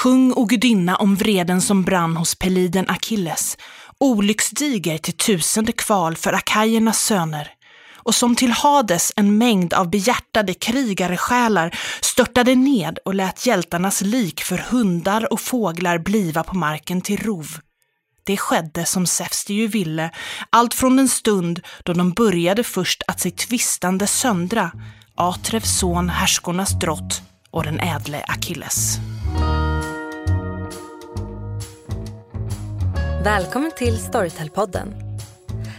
[0.00, 3.56] kung och gudinna om vreden som brann hos peliden Achilles,
[3.98, 7.48] olycksdiger till tusende kval för akajernas söner,
[7.96, 14.40] och som till Hades en mängd av behjärtade krigaresjälar störtade ned och lät hjältarnas lik
[14.40, 17.48] för hundar och fåglar bliva på marken till rov.
[18.24, 20.10] Det skedde som Zeus ju ville,
[20.50, 24.70] allt från den stund då de började först att sig tvistande söndra,
[25.14, 28.98] Atrevs son härskornas drott och den ädle Achilles.
[33.24, 34.94] Välkommen till Storytel-podden.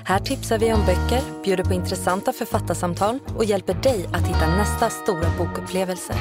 [0.05, 4.90] Här tipsar vi om böcker, bjuder på intressanta författarsamtal och hjälper dig att hitta nästa
[4.90, 6.13] stora bokupplevelse.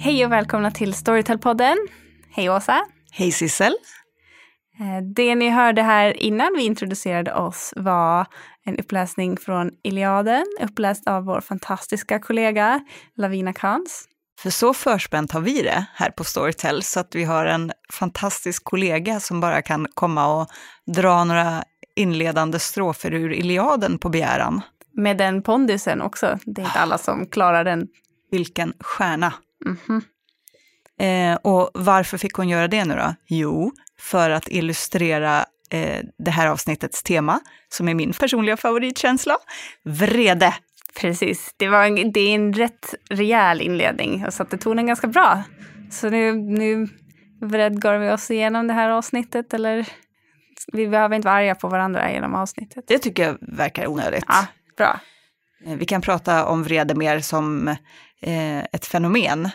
[0.00, 1.76] Hej och välkomna till Storytel-podden.
[2.30, 2.86] Hej Åsa.
[3.12, 3.74] Hej Sissel.
[4.80, 8.26] Eh, det ni hörde här innan vi introducerade oss var
[8.64, 12.80] en uppläsning från Iliaden, uppläst av vår fantastiska kollega
[13.16, 14.09] Lavina Kans.
[14.42, 18.64] För så förspänt har vi det här på Storytel, så att vi har en fantastisk
[18.64, 20.48] kollega som bara kan komma och
[20.94, 21.64] dra några
[21.96, 24.60] inledande strofer ur Iliaden på begäran.
[24.92, 26.38] Med den pondusen också.
[26.44, 27.88] Det är inte alla som klarar den.
[28.30, 29.32] Vilken stjärna!
[29.66, 31.32] Mm -hmm.
[31.32, 33.14] eh, och varför fick hon göra det nu då?
[33.26, 39.36] Jo, för att illustrera eh, det här avsnittets tema, som är min personliga favoritkänsla,
[39.84, 40.54] vrede.
[41.00, 45.42] Precis, det, var en, det är en rätt rejäl inledning och satte tonen ganska bra.
[45.90, 46.88] Så nu, nu
[47.40, 49.86] vredgar vi oss igenom det här avsnittet eller
[50.72, 52.84] vi behöver inte vara arga på varandra genom avsnittet.
[52.88, 54.24] Det tycker jag verkar onödigt.
[54.28, 54.46] Ja,
[54.76, 55.00] bra.
[55.66, 57.68] Eh, vi kan prata om vrede mer som
[58.20, 59.48] eh, ett fenomen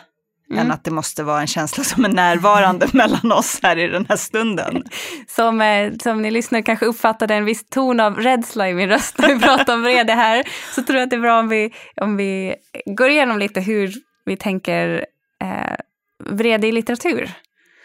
[0.50, 0.60] mm.
[0.60, 4.06] än att det måste vara en känsla som är närvarande mellan oss här i den
[4.08, 4.84] här stunden.
[5.28, 9.18] Som, eh, som ni lyssnar kanske uppfattade en viss ton av rädsla i min röst
[9.18, 11.72] när vi pratar om vrede här, så tror jag att det är bra om vi,
[12.00, 12.54] om vi
[12.86, 13.92] går igenom lite hur
[14.24, 15.06] vi tänker
[15.42, 15.76] eh,
[16.18, 17.30] vrede i litteratur.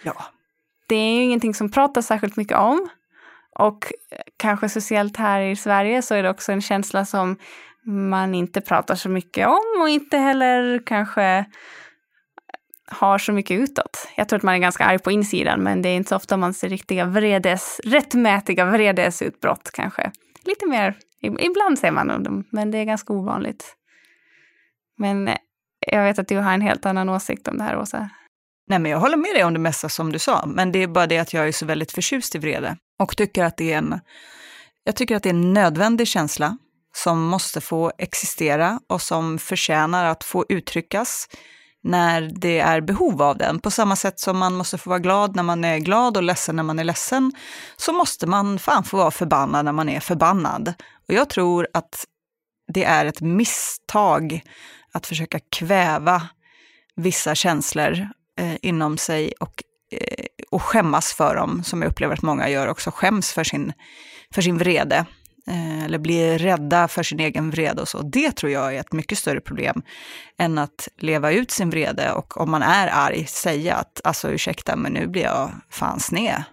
[0.04, 0.26] Ja.
[0.88, 2.90] Det är ju ingenting som pratas särskilt mycket om.
[3.60, 3.92] Och
[4.38, 7.38] kanske speciellt här i Sverige så är det också en känsla som
[7.86, 11.46] man inte pratar så mycket om och inte heller kanske
[12.92, 14.08] har så mycket utåt.
[14.16, 16.38] Jag tror att man är ganska arg på insidan men det är inte så ofta
[16.38, 20.12] man ser riktiga vredes, rättmätiga vredesutbrott kanske.
[20.44, 23.76] Lite mer, ibland ser man dem men det är ganska ovanligt.
[24.98, 25.38] Men eh,
[25.88, 28.10] jag vet att du har en helt annan åsikt om det här Åsa.
[28.68, 30.88] Nej men jag håller med dig om det mesta som du sa, men det är
[30.88, 33.78] bara det att jag är så väldigt förtjust i vrede och tycker att det är
[33.78, 34.00] en,
[34.84, 36.58] jag tycker att det är en nödvändig känsla
[36.94, 41.28] som måste få existera och som förtjänar att få uttryckas
[41.84, 43.60] när det är behov av den.
[43.60, 46.56] På samma sätt som man måste få vara glad när man är glad och ledsen
[46.56, 47.32] när man är ledsen,
[47.78, 50.74] så måste man fan få vara förbannad när man är förbannad.
[51.08, 52.06] Och jag tror att
[52.74, 54.42] det är ett misstag
[54.92, 56.22] att försöka kväva
[56.96, 58.08] vissa känslor
[58.40, 62.68] eh, inom sig och, eh, och skämmas för dem, som jag upplever att många gör
[62.68, 63.74] också, skäms för sin,
[64.34, 65.06] för sin vrede.
[65.48, 68.02] Eh, eller blir rädda för sin egen vrede och så.
[68.02, 69.82] Det tror jag är ett mycket större problem
[70.38, 74.76] än att leva ut sin vrede och om man är arg säga att alltså ursäkta
[74.76, 76.44] men nu blir jag fan sned.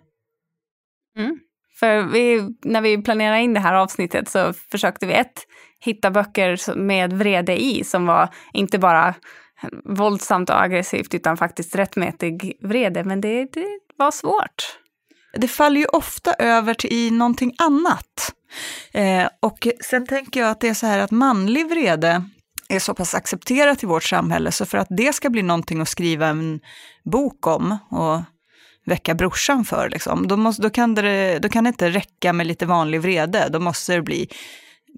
[1.18, 1.38] Mm.
[1.80, 5.46] För vi, när vi planerade in det här avsnittet så försökte vi ett,
[5.80, 9.14] hitta böcker med vrede i som var inte bara
[9.84, 13.04] våldsamt och aggressivt utan faktiskt rättmätig vrede.
[13.04, 13.66] Men det, det
[13.96, 14.78] var svårt.
[15.32, 18.34] Det faller ju ofta över till i någonting annat.
[18.92, 22.22] Eh, och sen tänker jag att det är så här att manlig vrede
[22.68, 25.88] är så pass accepterat i vårt samhälle, så för att det ska bli någonting att
[25.88, 26.60] skriva en
[27.04, 28.20] bok om och
[28.86, 32.46] väcka brorsan för, liksom, då, måste, då, kan det, då kan det inte räcka med
[32.46, 34.28] lite vanlig vrede, då måste det bli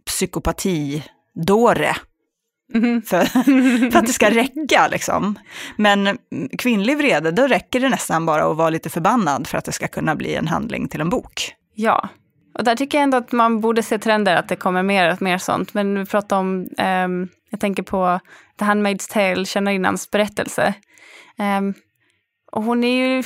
[0.06, 1.96] psykopati-dåre.
[2.74, 3.02] Mm.
[3.02, 3.24] För,
[3.90, 5.38] för, att det ska räcka liksom.
[5.76, 6.18] Men
[6.58, 9.88] kvinnlig vrede, då räcker det nästan bara att vara lite förbannad för att det ska
[9.88, 11.54] kunna bli en handling till en bok.
[11.74, 12.08] Ja,
[12.60, 15.22] och där tycker jag ändå att man borde se trender, att det kommer mer och
[15.22, 15.74] mer sånt.
[15.74, 16.68] Men vi pratar om,
[17.04, 18.20] um, jag tänker på
[18.58, 20.74] The Handmaid's Tale, tjänarinnans berättelse.
[21.58, 21.74] Um,
[22.52, 23.22] och hon är ju,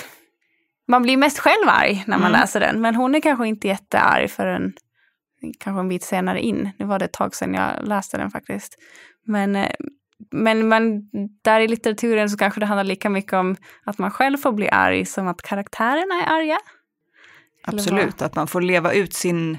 [0.88, 2.40] man blir mest själv arg när man mm.
[2.40, 4.72] läser den, men hon är kanske inte jättearg förrän
[5.58, 6.70] kanske en bit senare in.
[6.78, 8.78] Nu var det ett tag sedan jag läste den faktiskt.
[9.26, 9.70] Men, eh,
[10.30, 11.10] men man,
[11.42, 14.68] där i litteraturen så kanske det handlar lika mycket om att man själv får bli
[14.68, 16.58] arg som att karaktärerna är arga.
[17.66, 19.58] Absolut, att man får leva ut sin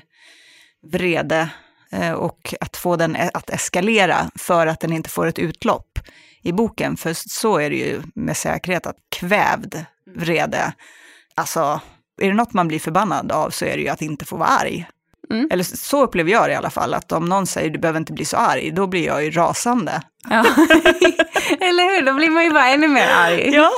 [0.91, 1.49] vrede
[1.91, 5.99] eh, och att få den att eskalera för att den inte får ett utlopp
[6.41, 6.97] i boken.
[6.97, 9.75] För så är det ju med säkerhet att kvävd
[10.15, 10.73] vrede,
[11.35, 11.81] alltså
[12.21, 14.49] är det något man blir förbannad av så är det ju att inte få vara
[14.49, 14.87] arg.
[15.29, 15.47] Mm.
[15.51, 18.13] Eller så upplever jag det i alla fall, att om någon säger du behöver inte
[18.13, 20.01] bli så arg, då blir jag ju rasande.
[20.29, 20.39] Ja.
[21.59, 23.49] Eller hur, då blir man ju bara ännu mer arg.
[23.49, 23.71] Ja.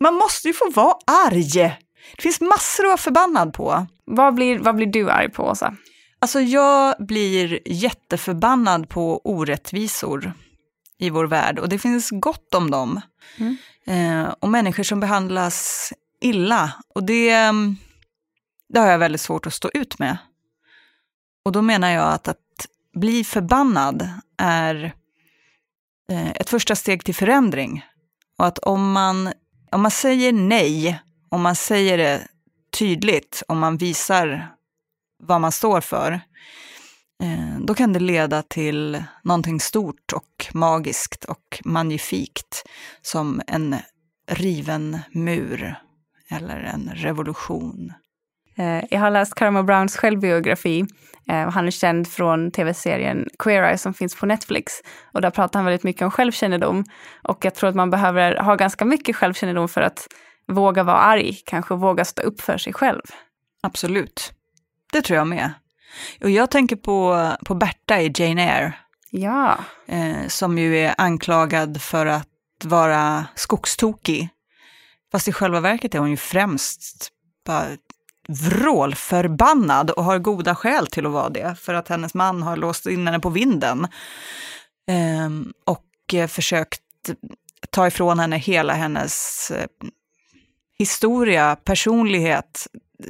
[0.00, 0.94] Man måste ju få vara
[1.26, 1.76] arg.
[2.16, 3.86] Det finns massor att vara förbannad på.
[4.04, 5.76] Vad, blir, vad blir du arg på, Åsa?
[6.18, 10.32] Alltså jag blir jätteförbannad på orättvisor
[10.98, 13.00] i vår värld och det finns gott om dem.
[13.36, 13.56] Mm.
[13.86, 16.72] Eh, och människor som behandlas illa.
[16.94, 17.76] Och det, mm,
[18.68, 20.16] det har jag väldigt svårt att stå ut med.
[21.44, 24.08] Och då menar jag att att bli förbannad
[24.38, 24.94] är
[26.10, 27.84] eh, ett första steg till förändring.
[28.38, 29.32] Och att om man,
[29.70, 32.28] om man säger nej, om man säger det
[32.78, 34.48] tydligt, om man visar
[35.22, 36.12] vad man står för,
[37.22, 42.62] eh, då kan det leda till någonting stort och magiskt och magnifikt
[43.02, 43.76] som en
[44.28, 45.76] riven mur
[46.30, 47.92] eller en revolution.
[48.58, 50.84] Eh, jag har läst Karma Browns självbiografi.
[51.28, 54.72] Eh, han är känd från tv-serien Queer Eye som finns på Netflix.
[55.12, 56.84] Och där pratar han väldigt mycket om självkännedom.
[57.22, 60.06] Och jag tror att man behöver ha ganska mycket självkännedom för att
[60.50, 63.02] våga vara arg, kanske våga stå upp för sig själv.
[63.62, 64.32] Absolut.
[64.92, 65.52] Det tror jag med.
[66.20, 68.74] Och jag tänker på, på Berta i Jane Eyre,
[69.10, 72.28] Ja, eh, som ju är anklagad för att
[72.64, 74.28] vara skogstokig.
[75.12, 77.08] Fast i själva verket är hon ju främst
[77.46, 77.66] bara
[78.28, 81.54] vrålförbannad och har goda skäl till att vara det.
[81.60, 83.88] För att hennes man har låst in henne på vinden.
[84.86, 86.82] Ehm, och eh, försökt
[87.70, 89.66] ta ifrån henne hela hennes eh,
[90.80, 92.66] historia, personlighet,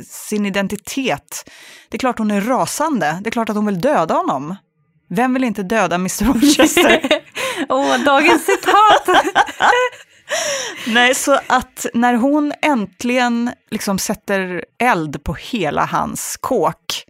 [0.07, 1.51] sin identitet.
[1.89, 3.21] Det är klart hon är rasande.
[3.23, 4.57] Det är klart att hon vill döda honom.
[5.09, 7.23] Vem vill inte döda Mr Rochester?
[7.69, 9.25] Åh, dagens citat!
[10.87, 17.05] Nej, så att när hon äntligen liksom sätter eld på hela hans kåk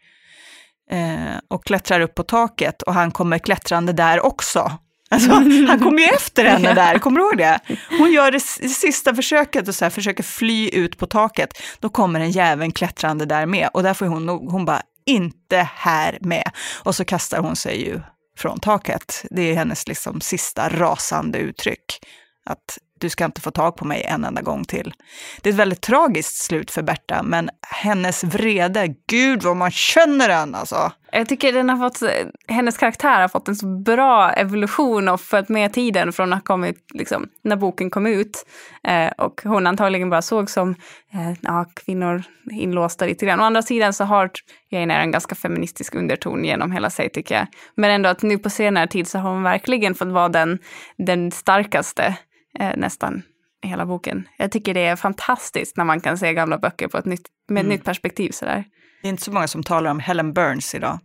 [0.91, 4.79] eh, och klättrar upp på taket och han kommer klättrande där också.
[5.11, 5.31] Alltså,
[5.69, 7.59] han kommer ju efter henne där, kommer du ihåg det?
[7.99, 8.41] Hon gör det
[8.71, 11.63] sista försöket och så här, försöker fly ut på taket.
[11.81, 15.69] Då kommer en jäveln klättrande där med och där får hon nog, hon bara, inte
[15.75, 16.51] här med.
[16.85, 18.01] Och så kastar hon sig ju
[18.39, 19.25] från taket.
[19.31, 21.99] Det är hennes liksom sista rasande uttryck.
[22.45, 24.95] Att du ska inte få tag på mig en enda gång till.
[25.41, 30.29] Det är ett väldigt tragiskt slut för Berta, men hennes vrede, gud vad man känner
[30.29, 30.93] den alltså.
[31.13, 32.03] Jag tycker den har fått,
[32.49, 36.77] hennes karaktär har fått en så bra evolution och följt med tiden från att kommit,
[36.95, 38.47] liksom, när boken kom ut.
[38.89, 40.71] Eh, och hon antagligen bara såg som
[41.13, 43.41] eh, ja, kvinnor inlåsta lite grann.
[43.41, 44.31] Å andra sidan så har
[44.71, 47.47] Jane en ganska feministisk underton genom hela sig tycker jag.
[47.75, 50.59] Men ändå att nu på senare tid så har hon verkligen fått vara den,
[50.99, 52.17] den starkaste
[52.59, 53.23] eh, nästan
[53.63, 54.29] hela boken.
[54.37, 57.61] Jag tycker det är fantastiskt när man kan se gamla böcker på ett nytt, med
[57.61, 58.65] ett nytt perspektiv sådär.
[59.03, 60.99] Det är inte så många som talar om Helen Burns idag.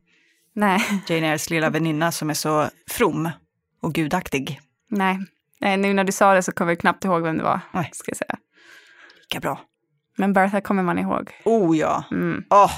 [0.54, 0.82] Nej.
[1.08, 3.30] Jane Eyres lilla väninna som är så from
[3.82, 4.60] och gudaktig.
[4.90, 5.20] Nej.
[5.62, 7.60] Nej, nu när du sa det så kommer jag knappt ihåg vem det var.
[7.72, 7.90] Nej.
[7.94, 8.38] Ska jag säga.
[9.22, 9.60] Lika bra.
[10.18, 11.32] Men Bertha kommer man ihåg.
[11.46, 12.04] Oh ja.
[12.12, 12.44] Mm.
[12.50, 12.72] Åh.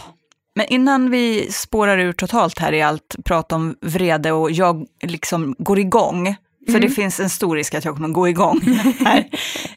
[0.55, 5.55] Men innan vi spårar ur totalt här i allt prat om vrede och jag liksom
[5.57, 6.35] går igång,
[6.71, 8.61] för det finns en stor risk att jag kommer gå igång
[8.99, 9.29] här,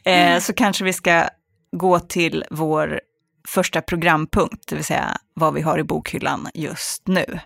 [0.05, 1.29] eh, så kanske vi ska
[1.77, 3.01] gå till vår
[3.49, 7.41] första programpunkt, det vill säga vad vi har i bokhyllan just nu.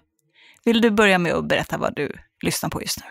[0.65, 2.13] Vill du börja med att berätta vad du
[2.43, 3.05] lyssnar på just nu?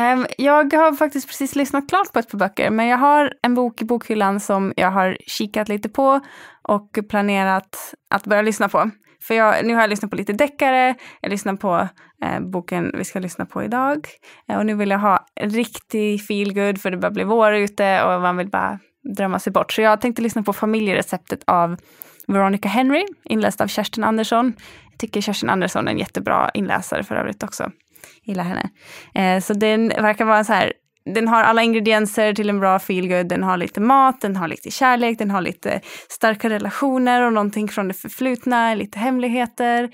[0.00, 3.54] Ehm, jag har faktiskt precis lyssnat klart på ett par böcker, men jag har en
[3.54, 6.20] bok i bokhyllan som jag har kikat lite på
[6.62, 8.90] och planerat att börja lyssna på.
[9.22, 11.88] För jag, nu har jag lyssnat på lite deckare, jag lyssnar på
[12.22, 14.08] Eh, boken vi ska lyssna på idag.
[14.48, 18.02] Eh, och nu vill jag ha en riktig feelgood för det börjar bli vår ute
[18.02, 18.78] och man vill bara
[19.16, 19.72] drömma sig bort.
[19.72, 21.76] Så jag tänkte lyssna på familjereceptet av
[22.26, 24.52] Veronica Henry, inläst av Kerstin Andersson.
[24.90, 27.70] Jag tycker Kerstin Andersson är en jättebra inläsare för övrigt också.
[28.24, 28.70] Gillar henne.
[29.14, 30.72] Eh, så den verkar vara så här,
[31.14, 33.28] den har alla ingredienser till en bra feelgood.
[33.28, 37.68] Den har lite mat, den har lite kärlek, den har lite starka relationer och någonting
[37.68, 39.90] från det förflutna, lite hemligheter.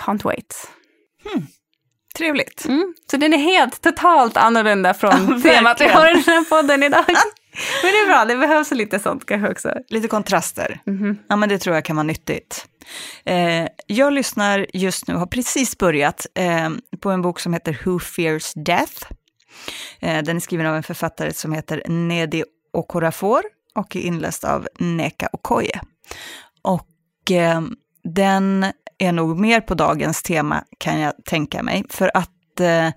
[0.00, 0.72] Can't wait.
[2.16, 2.64] Trevligt.
[2.64, 2.94] Mm.
[3.10, 6.82] Så den är helt totalt annorlunda från Ja, temat vi har i den här podden
[6.82, 7.04] idag.
[7.82, 9.74] Men det är bra, det behövs lite sånt kanske också.
[9.88, 10.80] Lite kontraster.
[10.86, 11.18] Mhm.
[11.28, 12.66] Ja, men det tror jag kan vara nyttigt.
[13.24, 17.98] Eh, jag lyssnar just nu, har precis börjat, eh, på en bok som heter Who
[17.98, 19.06] Fears Death.
[20.00, 23.42] Eh, den är skriven av en författare som heter Nedi Okorafor
[23.74, 25.80] och är inläst av Neka Okoye.
[26.62, 27.60] Och eh,
[28.04, 28.66] den
[29.02, 32.88] är nog mer på dagens tema kan jag tänka mig, för att eh,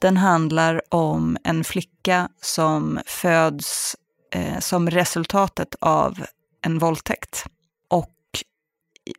[0.00, 3.96] den handlar om en flicka som föds
[4.34, 6.24] eh, som resultatet av
[6.64, 7.44] en våldtäkt.
[7.88, 8.14] Och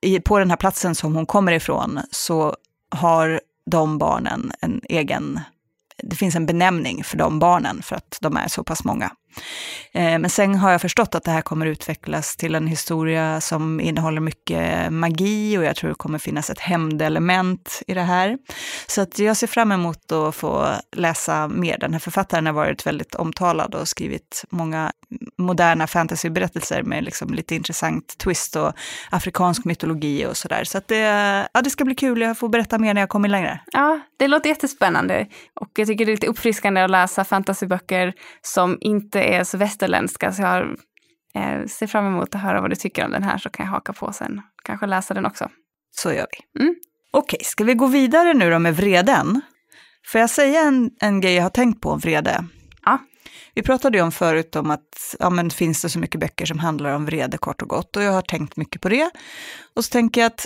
[0.02, 2.56] i, på den här platsen som hon kommer ifrån så
[2.90, 5.40] har de barnen en egen,
[6.04, 9.12] det finns en benämning för de barnen för att de är så pass många.
[9.92, 13.80] Eh, men sen har jag förstått att det här kommer utvecklas till en historia som
[13.80, 18.38] innehåller mycket magi och jag tror det kommer finnas ett hämndelement i det här.
[18.88, 21.78] Så att jag ser fram emot att få läsa mer.
[21.78, 24.92] Den här författaren har varit väldigt omtalad och skrivit många
[25.38, 28.74] moderna fantasyberättelser med liksom lite intressant twist och
[29.10, 30.64] afrikansk mytologi och sådär.
[30.64, 30.98] Så att det,
[31.54, 33.60] ja, det ska bli kul, jag får berätta mer när jag kommer längre.
[33.72, 35.28] Ja, det låter jättespännande.
[35.54, 40.34] Och jag tycker det är lite uppfriskande att läsa fantasyböcker som inte är så västerländska.
[40.34, 40.62] Så jag
[41.34, 43.74] eh, ser fram emot att höra vad du tycker om den här så kan jag
[43.74, 44.42] haka på sen.
[44.64, 45.50] Kanske läsa den också.
[45.92, 46.62] Så gör vi.
[46.62, 46.76] Mm.
[47.12, 49.42] Okej, ska vi gå vidare nu då med vreden?
[50.06, 52.46] Får jag säga en, en grej jag har tänkt på om vrede?
[52.86, 52.98] Ja.
[53.54, 56.60] Vi pratade ju om förut om att ja, men finns det så mycket böcker som
[56.60, 59.12] handlar om vrede kort och gott och jag har tänkt mycket på det.
[59.76, 60.46] Och så tänker jag att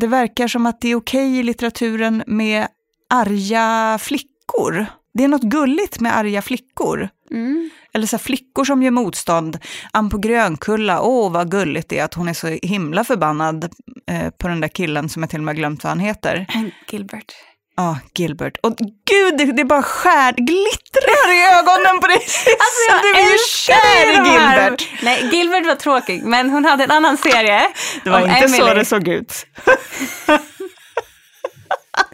[0.00, 2.68] det verkar som att det är okej i litteraturen med
[3.10, 4.86] arga flickor.
[5.14, 7.08] Det är något gulligt med arga flickor.
[7.30, 7.70] Mm.
[7.94, 9.58] Eller så flickor som gör motstånd.
[9.92, 13.64] Ann på Grönkulla, åh vad gulligt det är att hon är så himla förbannad
[14.10, 16.46] eh, på den där killen som jag till och med glömt vad han heter.
[16.90, 17.32] Gilbert.
[17.76, 18.56] Ja, Gilbert.
[18.62, 18.76] Och
[19.10, 22.98] gud, det, det bara skär, glittrar i ögonen på dig Sissel.
[23.02, 24.88] du är ju kär i Gilbert.
[25.02, 27.62] Nej, Gilbert var tråkig, men hon hade en annan serie.
[28.04, 28.74] Det var inte så Emily.
[28.78, 29.46] det såg ut.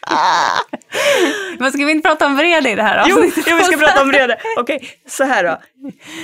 [1.59, 3.45] Men ska vi inte prata om vrede i det här avsnittet?
[3.47, 4.38] jo, vi ska prata om vrede.
[4.59, 5.59] Okej, så här då.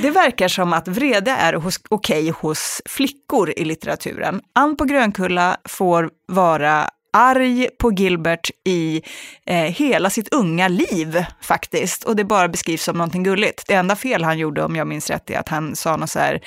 [0.03, 4.41] Det verkar som att vrede är hos, okej hos flickor i litteraturen.
[4.53, 9.03] Ann på Grönkulla får vara arg på Gilbert i
[9.47, 12.05] eh, hela sitt unga liv faktiskt.
[12.05, 13.65] Och det bara beskrivs som någonting gulligt.
[13.67, 16.19] Det enda fel han gjorde, om jag minns rätt, är att han sa något så
[16.19, 16.41] här,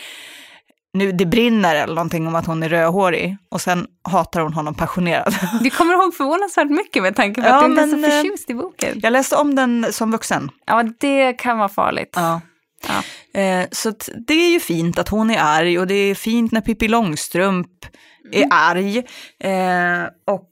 [0.97, 3.37] nu det brinner eller någonting om att hon är rödhårig.
[3.49, 5.33] Och sen hatar hon honom passionerat.
[5.61, 8.21] Du kommer ihåg förvånansvärt mycket med tanke på Ja, att du inte är så eh,
[8.21, 8.99] förtjust i boken.
[9.03, 10.51] Jag läste om den som vuxen.
[10.65, 12.13] Ja, det kan vara farligt.
[12.15, 12.41] Ja.
[12.87, 13.41] Ja.
[13.41, 13.93] Eh, så
[14.27, 17.67] det är ju fint att hon är arg och det är fint när Pippi Långstrump
[18.31, 18.97] är arg.
[19.43, 20.49] Eh, och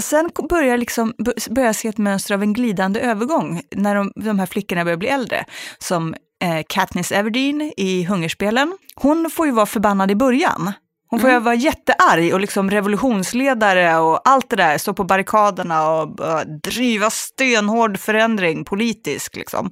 [0.00, 1.14] sen börjar liksom,
[1.50, 4.96] börjar jag se ett mönster av en glidande övergång när de, de här flickorna börjar
[4.96, 5.44] bli äldre.
[5.78, 6.14] Som
[6.68, 8.78] Katniss Everdeen i Hungerspelen.
[8.94, 10.72] Hon får ju vara förbannad i början.
[11.10, 15.90] Hon får ju vara jättearg och liksom revolutionsledare och allt det där, stå på barrikaderna
[15.90, 19.70] och uh, driva stenhård förändring politisk liksom.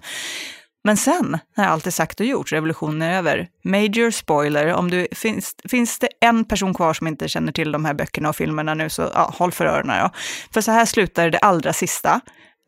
[0.84, 5.06] Men sen, när allt är sagt och gjort, revolutionen är över, major spoiler, om du,
[5.12, 8.74] finns, finns det en person kvar som inte känner till de här böckerna och filmerna
[8.74, 10.10] nu, så ja, håll för öronen då.
[10.54, 12.20] För så här slutar det allra sista,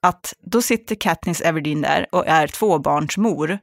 [0.04, 3.58] att då sitter Katniss Everdeen där och är tvåbarnsmor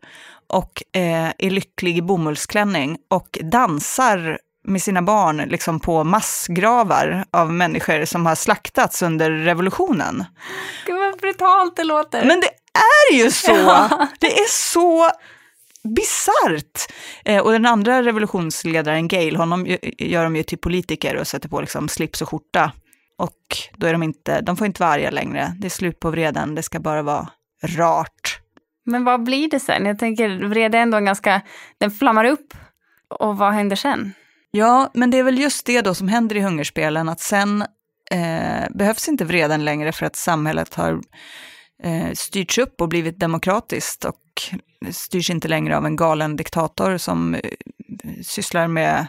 [0.48, 7.54] och eh, är lycklig i bomullsklänning och dansar med sina barn liksom på massgravar av
[7.54, 10.24] människor som har slaktats under revolutionen.
[10.86, 12.26] Gud vad brutalt det låter.
[12.26, 13.88] Men det är ju så!
[14.20, 15.10] Det är så
[15.84, 16.92] bisarrt.
[17.26, 21.62] Eh, och den andra revolutionsledaren, Gale, honom gör de ju till politiker och sätter på
[21.62, 22.72] liksom slips och skjorta.
[23.22, 25.56] Och då är de inte, de får inte vara arga längre.
[25.60, 27.30] Det är slut på vreden, det ska bara vara
[27.63, 28.40] rart.
[28.86, 29.86] Men vad blir det sen?
[29.86, 31.42] Jag tänker, vrede är ändå en ganska,
[31.78, 32.54] den flammar upp.
[33.20, 34.13] Och vad händer sen?
[34.51, 37.62] Ja, men det är väl just det då som händer i hungerspelen, att sen
[38.12, 41.01] eh, behövs inte vreden längre för att samhället har
[41.84, 44.22] eh, styrts upp och blivit demokratiskt och
[44.92, 47.42] styrs inte längre av en galen diktator som eh,
[48.24, 49.08] sysslar med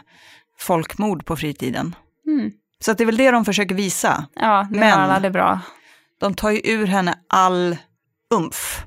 [0.59, 1.95] folkmord på fritiden.
[2.27, 2.51] Mm.
[2.85, 4.25] Så att det är väl det de försöker visa.
[4.35, 5.59] Ja, nu Men- alla det bra.
[6.19, 7.77] De tar ju ur henne all
[8.33, 8.83] umf.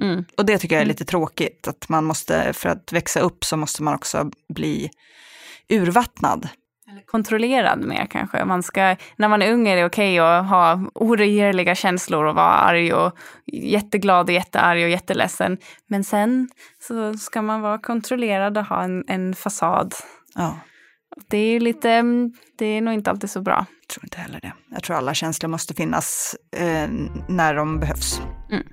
[0.00, 0.24] Mm.
[0.36, 0.88] Och det tycker jag är Mm.
[0.92, 4.90] lite tråkigt, att man måste, för att växa upp så måste man också bli
[5.68, 6.48] urvattnad.
[6.90, 8.44] Eller kontrollerad mer kanske.
[8.44, 12.46] Man ska, när man är ung är det okej att ha oregerliga känslor och vara
[12.52, 13.16] arg och
[13.52, 15.58] jätteglad och jättearg och jätteledsen.
[15.86, 16.48] Men sen
[16.80, 19.94] så ska man vara kontrollerad och ha en, en fasad.
[20.34, 20.56] Ja.
[21.28, 23.66] Det är lite, mm, det är nog inte alltid så bra.
[23.80, 24.52] Jag tror inte heller det.
[24.70, 26.88] Jag tror alla känslor måste finnas eh,
[27.28, 28.20] när de behövs.
[28.50, 28.66] Mm.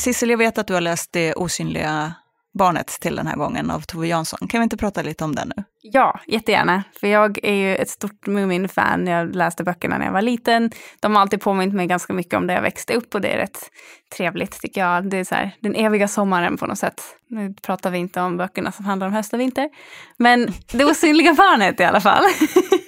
[0.00, 2.14] Sissel, jag vet att du har läst Det osynliga
[2.54, 4.48] barnet till den här gången av Tove Jansson.
[4.48, 5.64] Kan vi inte prata lite om den nu?
[5.82, 6.84] Ja, jättegärna.
[7.00, 9.06] För jag är ju ett stort Mumin-fan.
[9.06, 10.70] Jag läste böckerna när jag var liten.
[11.00, 13.38] De har alltid påmint mig ganska mycket om där jag växte upp och det är
[13.38, 13.70] rätt
[14.16, 15.10] trevligt tycker jag.
[15.10, 17.02] Det är så här, den eviga sommaren på något sätt.
[17.28, 19.68] Nu pratar vi inte om böckerna som handlar om höst och vinter.
[20.16, 22.24] Men det osynliga barnet i alla fall.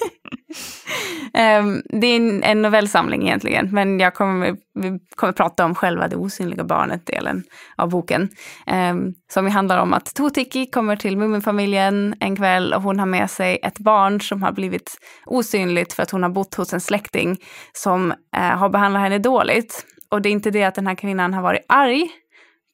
[1.35, 6.17] Ehm, det är en, novellsamling egentligen, men jag kommer, vi kommer prata om själva det
[6.17, 7.43] osynliga barnet-delen
[7.77, 8.29] av boken.
[8.67, 13.31] Ehm, som handlar om att Totiki kommer till Muminfamiljen en kväll och hon har med
[13.31, 17.37] sig ett barn som har blivit osynligt för att hon har bott hos en släkting
[17.73, 19.87] som eh, har behandlat henne dåligt.
[20.11, 22.11] Och det är inte det att den här kvinnan har varit arg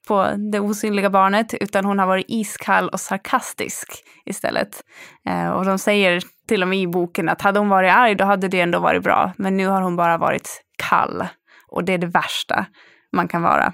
[0.09, 3.89] på det osynliga barnet, utan hon har varit iskall och sarkastisk
[4.25, 4.85] istället.
[5.29, 8.25] Eh, och de säger till och med i boken att hade hon varit arg då
[8.25, 11.27] hade det ändå varit bra, men nu har hon bara varit kall.
[11.69, 12.67] Och det är det värsta
[13.13, 13.73] man kan vara.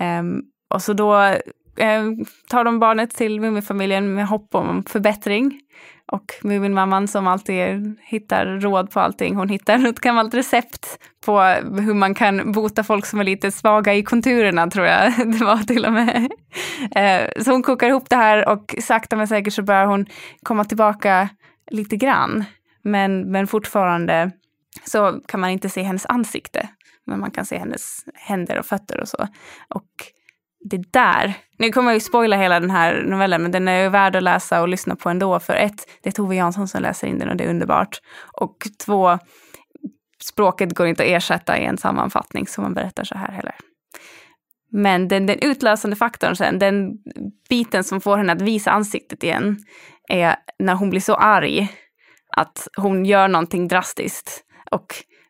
[0.00, 0.22] Eh,
[0.74, 1.14] och så då
[1.76, 2.02] eh,
[2.50, 5.60] tar de barnet till Muminfamiljen med hopp om förbättring.
[6.06, 11.40] Och Muminmamman som alltid hittar råd på allting, hon hittar något gammalt recept på
[11.80, 15.56] hur man kan bota folk som är lite svaga i konturerna tror jag det var
[15.56, 16.32] till och med.
[16.96, 20.06] Eh, så hon kokar ihop det här och sakta men säkert så börjar hon
[20.42, 21.28] komma tillbaka
[21.70, 22.44] lite grann.
[22.82, 24.30] Men, men fortfarande
[24.84, 26.68] så kan man inte se hennes ansikte.
[27.04, 29.28] Men man kan se hennes händer och fötter och så.
[29.68, 29.88] Och
[30.76, 33.88] det där, nu kommer jag ju spoila hela den här novellen, men den är ju
[33.88, 35.40] värd att läsa och lyssna på ändå.
[35.40, 38.00] För ett, det är Tove Jansson som läser in den och det är underbart.
[38.40, 39.18] Och två,
[40.22, 43.54] språket går inte att ersätta i en sammanfattning som man berättar så här heller.
[44.70, 46.92] Men den, den utlösande faktorn sen, den
[47.48, 49.58] biten som får henne att visa ansiktet igen,
[50.08, 51.68] är när hon blir så arg
[52.36, 54.44] att hon gör någonting drastiskt.
[54.70, 54.86] Och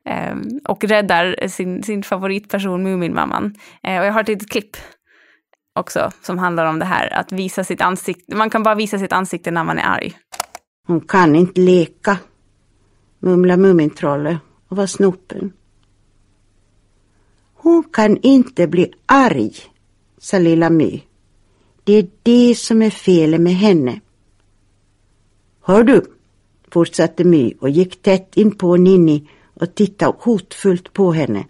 [0.08, 0.36] eh,
[0.68, 3.54] och räddar sin, sin favoritperson Muminmamman.
[3.82, 4.76] Eh, och jag har ett litet klipp
[5.74, 8.34] också som handlar om det här att visa sitt ansikte.
[8.36, 10.18] Man kan bara visa sitt ansikte när man är arg.
[10.86, 12.18] Hon kan inte leka,
[13.18, 14.38] Mumla Mumintrollet
[14.68, 15.52] och var snopen.
[17.54, 19.52] Hon kan inte bli arg,
[20.18, 21.02] sa lilla My.
[21.84, 24.00] Det är det som är felet med henne.
[25.62, 26.02] Hör du,
[26.70, 31.46] fortsatte My och gick tätt in på Ninni och tittade hotfullt på henne.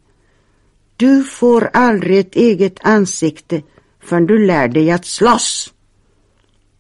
[0.97, 3.63] Du får aldrig ett eget ansikte
[4.03, 5.73] förrän du lär dig att slåss.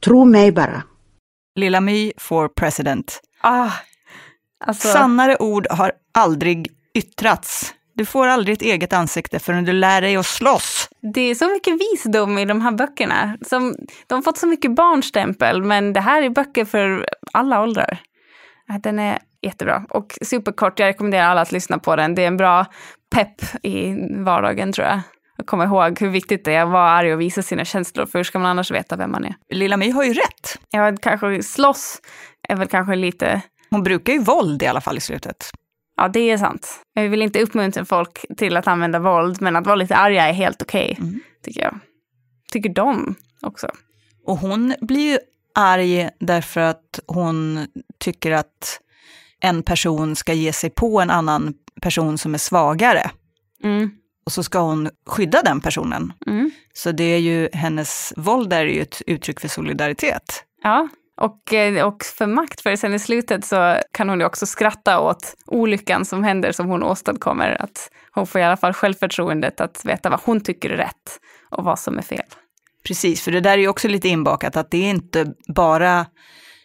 [0.04, 0.82] Tro mig bara.
[1.54, 3.20] Lilla My for president.
[3.40, 3.70] Ah,
[4.64, 4.88] alltså...
[4.88, 7.74] Sannare ord har aldrig yttrats.
[7.94, 10.88] Du får aldrig ett eget ansikte förrän du lär dig att slåss.
[11.14, 13.38] Det är så mycket visdom i de här böckerna.
[13.46, 17.98] Som, de har fått så mycket barnstämpel, men det här är böcker för alla åldrar.
[18.82, 20.78] Den är jättebra och superkort.
[20.78, 22.14] Jag rekommenderar alla att lyssna på den.
[22.14, 22.66] Det är en bra
[23.10, 25.00] pepp i vardagen tror jag
[25.38, 28.18] och komma ihåg hur viktigt det är att vara arg och visa sina känslor, för
[28.18, 29.34] hur ska man annars veta vem man är?
[29.50, 30.58] Lilla My har ju rätt.
[30.70, 32.00] Ja, kanske slåss
[32.48, 33.42] är väl kanske lite...
[33.70, 35.50] Hon brukar ju våld i alla fall i slutet.
[35.96, 36.68] Ja, det är sant.
[36.94, 40.32] Jag vill inte uppmuntra folk till att använda våld, men att vara lite arga är
[40.32, 41.20] helt okej, okay, mm.
[41.44, 41.78] tycker jag.
[42.52, 43.68] Tycker de också.
[44.26, 45.18] Och hon blir ju
[45.54, 47.66] arg därför att hon
[47.98, 48.80] tycker att
[49.40, 53.10] en person ska ge sig på en annan person som är svagare.
[53.64, 53.90] Mm
[54.24, 56.12] och så ska hon skydda den personen.
[56.26, 56.50] Mm.
[56.74, 60.44] Så det är ju, hennes våld är ju ett uttryck för solidaritet.
[60.62, 64.46] Ja, och, eh, och för makt, för sen i slutet så kan hon ju också
[64.46, 67.62] skratta åt olyckan som händer, som hon åstadkommer.
[67.62, 71.64] Att hon får i alla fall självförtroendet att veta vad hon tycker är rätt och
[71.64, 72.26] vad som är fel.
[72.84, 76.06] Precis, för det där är ju också lite inbakat, att det är inte bara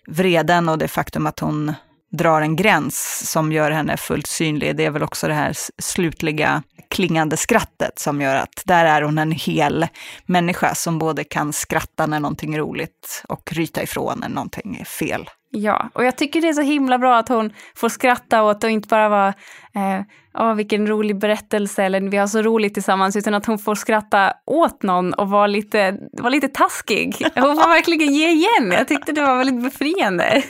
[0.08, 1.74] vreden och det faktum att hon
[2.12, 4.76] drar en gräns som gör henne fullt synlig.
[4.76, 9.18] Det är väl också det här slutliga klingande skrattet som gör att där är hon
[9.18, 9.88] en hel
[10.26, 14.86] människa som både kan skratta när någonting är roligt och ryta ifrån när någonting är
[14.86, 15.30] fel.
[15.50, 18.70] Ja, och jag tycker det är så himla bra att hon får skratta åt och
[18.70, 19.34] inte bara vara
[19.76, 20.02] eh,
[20.34, 24.34] oh, vilken rolig berättelse eller vi har så roligt tillsammans utan att hon får skratta
[24.46, 27.16] åt någon och vara lite, vara lite taskig.
[27.36, 28.72] Hon får verkligen ge igen.
[28.72, 30.44] Jag tyckte det var väldigt befriande.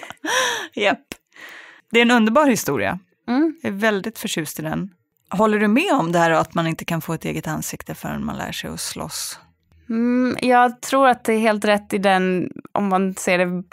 [0.76, 1.07] Japp.
[1.92, 3.00] Det är en underbar historia.
[3.28, 3.56] Mm.
[3.62, 4.90] Jag är väldigt förtjust i den.
[5.30, 8.26] Håller du med om det här att man inte kan få ett eget ansikte förrän
[8.26, 9.40] man lär sig att slåss?
[9.90, 13.64] Mm, jag tror att det är helt rätt i den, om man ser det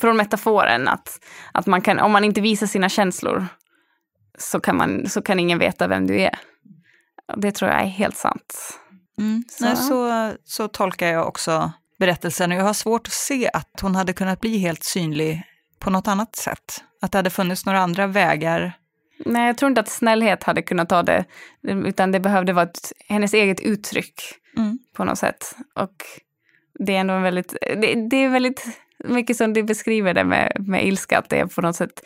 [0.00, 1.20] från metaforen, att,
[1.52, 3.46] att man kan, om man inte visar sina känslor
[4.38, 6.38] så kan, man, så kan ingen veta vem du är.
[7.36, 8.78] Det tror jag är helt sant.
[9.18, 9.44] Mm.
[9.48, 9.64] Så.
[9.64, 13.94] Nej, så, så tolkar jag också berättelsen och jag har svårt att se att hon
[13.94, 15.42] hade kunnat bli helt synlig
[15.78, 16.84] på något annat sätt.
[17.00, 18.74] Att det hade funnits några andra vägar
[19.24, 21.24] Nej, jag tror inte att snällhet hade kunnat ta det,
[21.62, 24.20] utan det behövde vara ett, hennes eget uttryck
[24.56, 24.78] mm.
[24.92, 25.56] på något sätt.
[25.74, 25.94] Och
[26.78, 28.64] det är ändå en väldigt, det, det, är väldigt
[29.04, 32.04] mycket som du beskriver det med, med ilska, att det är på något sätt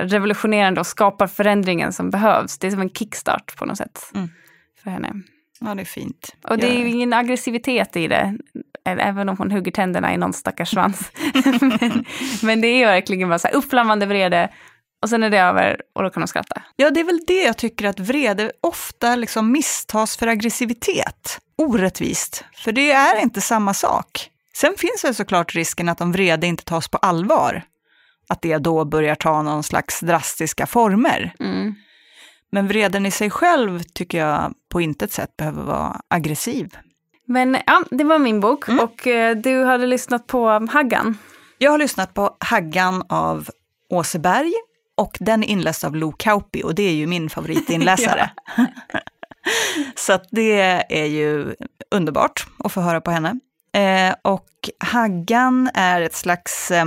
[0.00, 2.58] revolutionerande och skapar förändringen som behövs.
[2.58, 4.28] Det är som en kickstart på något sätt mm.
[4.82, 5.12] för henne.
[5.60, 6.36] Ja, det är fint.
[6.42, 8.38] Och det är ju ingen aggressivitet i det,
[8.84, 11.12] även om hon hugger tänderna i någon stackars svans.
[11.60, 12.04] men,
[12.42, 14.50] men, det är verkligen bara så här uppflammande vrede
[15.02, 16.62] och sen är det över och då kan de skratta.
[16.76, 21.38] Ja, det är väl det jag tycker att vrede ofta liksom misstas för aggressivitet.
[21.58, 24.30] Orättvist, för det är inte samma sak.
[24.56, 27.62] Sen finns det såklart risken att om vrede inte tas på allvar,
[28.28, 31.34] att det då börjar ta någon slags drastiska former.
[31.40, 31.74] Mm.
[32.52, 36.76] Men vreden i sig själv tycker jag på intet sätt behöver vara aggressiv.
[37.26, 38.80] Men ja, det var min bok Mm.
[38.84, 41.18] och eh, du hade lyssnat på Haggan.
[41.58, 43.48] Jag har lyssnat på Haggan av
[43.90, 44.52] Åse Berg
[44.96, 48.30] och den är inläst av Lo Kauppi och det är ju min favoritinläsare.
[49.94, 51.54] Så att det är ju
[51.90, 53.38] underbart att få höra på henne.
[53.74, 56.84] Eh, och Haggan är ett slags eh,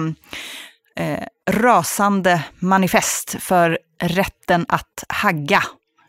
[0.95, 5.63] eh, rasande manifest för rätten att hagga.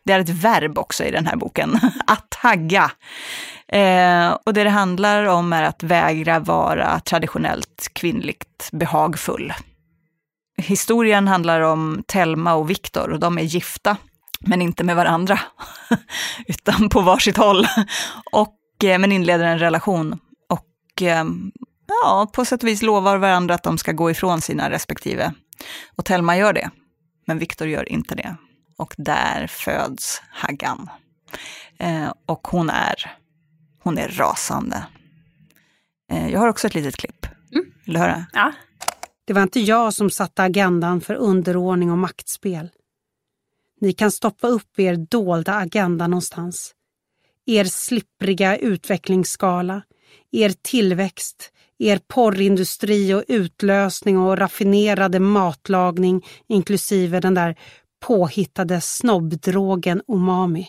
[0.04, 2.90] Det är ett verb också i den här boken, att hagga.
[3.72, 9.52] Eh, och det det handlar om är att vägra vara traditionellt kvinnligt behagfull.
[10.56, 13.96] Historien handlar om Telma och Viktor och de är gifta,
[14.40, 15.40] men inte med varandra,
[16.46, 17.66] utan på varsitt håll.
[18.32, 21.24] Och, eh, men inleder en relation och eh,
[22.02, 25.32] ja, på sätt och vis lovar varandra att de ska gå ifrån sina respektive.
[25.96, 26.70] Och Telma gör det,
[27.26, 28.36] men Viktor gör inte det.
[28.76, 30.90] Och där föds Haggan.
[31.78, 32.94] Eh, och hon är,
[33.78, 34.86] hon är rasande.
[36.10, 37.26] Eh, jag har också ett litet klipp.
[37.84, 38.26] Vill du höra?
[38.32, 38.52] Ja.
[39.24, 42.70] Det var inte jag som satte agendan för underordning och maktspel.
[43.80, 46.74] Ni kan stoppa upp er dolda agenda någonstans.
[47.46, 49.82] Er slippriga utvecklingsskala,
[50.32, 57.58] er tillväxt, er porrindustri och utlösning och raffinerade matlagning inklusive den där
[58.00, 60.68] påhittade snobbdrogen umami.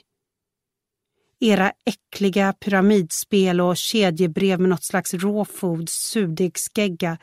[1.39, 7.17] Era äckliga pyramidspel och kedjebrev med något slags raw food, surdegsgegga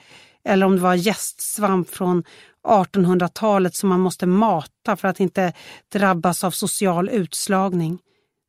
[0.44, 2.24] eller om det var gästsvamp från
[2.66, 5.52] 1800-talet som man måste mata för att inte
[5.92, 7.98] drabbas av social utslagning.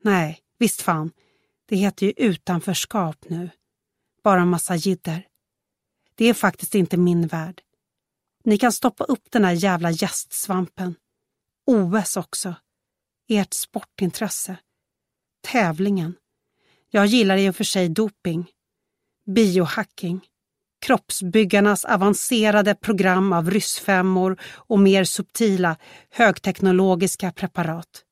[0.04, 1.10] Nej, visst fan,
[1.68, 3.50] det heter ju utanförskap nu.
[4.24, 5.26] Bara en massa jidder.
[6.14, 7.62] Det är faktiskt inte min värld.
[8.44, 10.94] Ni kan stoppa upp den här jävla gästsvampen.
[11.66, 12.54] OS också.
[13.28, 14.56] Ert sportintresse.
[15.52, 16.14] Tävlingen.
[16.90, 18.50] Jag gillar i och för sig doping.
[19.26, 20.20] Biohacking
[20.80, 25.76] kroppsbyggarnas avancerade program av ryssfemmor och mer subtila
[26.10, 28.04] högteknologiska preparat.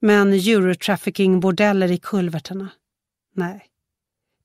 [0.00, 2.68] Men eurotrafficking-bordeller i kulverterna?
[3.34, 3.66] Nej.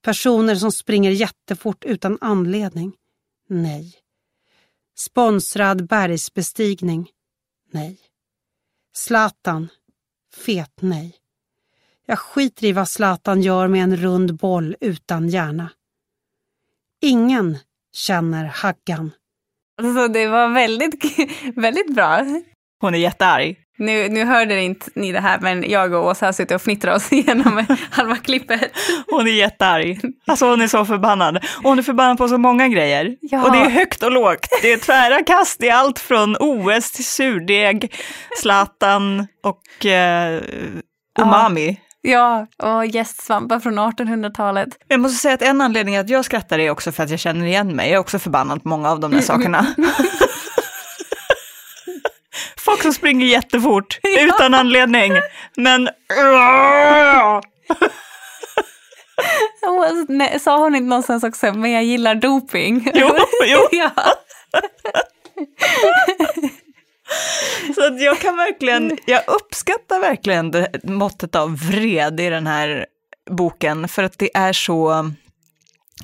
[0.02, 2.94] Personer som springer jättefort utan anledning?
[3.50, 3.96] Nej.
[4.96, 7.10] Sponsrad bergsbestigning?
[7.72, 8.00] Nej.
[8.96, 9.70] Zlatan?
[10.46, 11.23] Fet nej.
[12.06, 15.70] Jag skiter i vad Zlatan gör med en rund boll utan hjärna.
[17.02, 17.58] Ingen
[17.96, 19.12] känner Haggan.
[19.82, 21.04] Alltså, det var väldigt,
[21.56, 22.26] väldigt bra.
[22.82, 23.64] Hon är jättearg.
[23.78, 26.96] Nu, nu hörde inte ni det här, men jag och Åsa har suttit och fnittrat
[26.96, 28.72] oss igenom halva klippet.
[29.08, 30.02] Hon är jättearg.
[30.28, 31.38] Alltså hon är så förbannad.
[31.38, 33.16] Och hon är förbannad på så många grejer.
[33.22, 33.44] Ja.
[33.46, 34.48] Och det är högt och lågt.
[34.62, 35.60] Det är tvära kast.
[35.60, 37.96] Det är allt från OS till surdeg,
[38.42, 40.42] Zlatan och eh,
[41.20, 41.68] umami.
[41.68, 41.93] Ja,
[42.58, 44.70] och gästsvampar från 1800-talet.
[44.88, 47.46] Jag måste säga att en anledning att jag skrattar är också för att jag känner
[47.46, 47.90] igen mig.
[47.90, 49.66] Jag är också förbannad på många av de där sakerna.
[52.58, 55.14] Folk som springer jättefort utan anledning.
[55.56, 55.84] Men...
[60.08, 62.92] Nej, sa hon inte någonstans också, men jag gillar doping?
[62.94, 63.68] Jo, jo.
[63.72, 63.92] ja.
[67.76, 72.86] Så att jag kan verkligen, jag uppskattar verkligen det måttet av vred i den här
[73.30, 75.12] boken, för att det är så,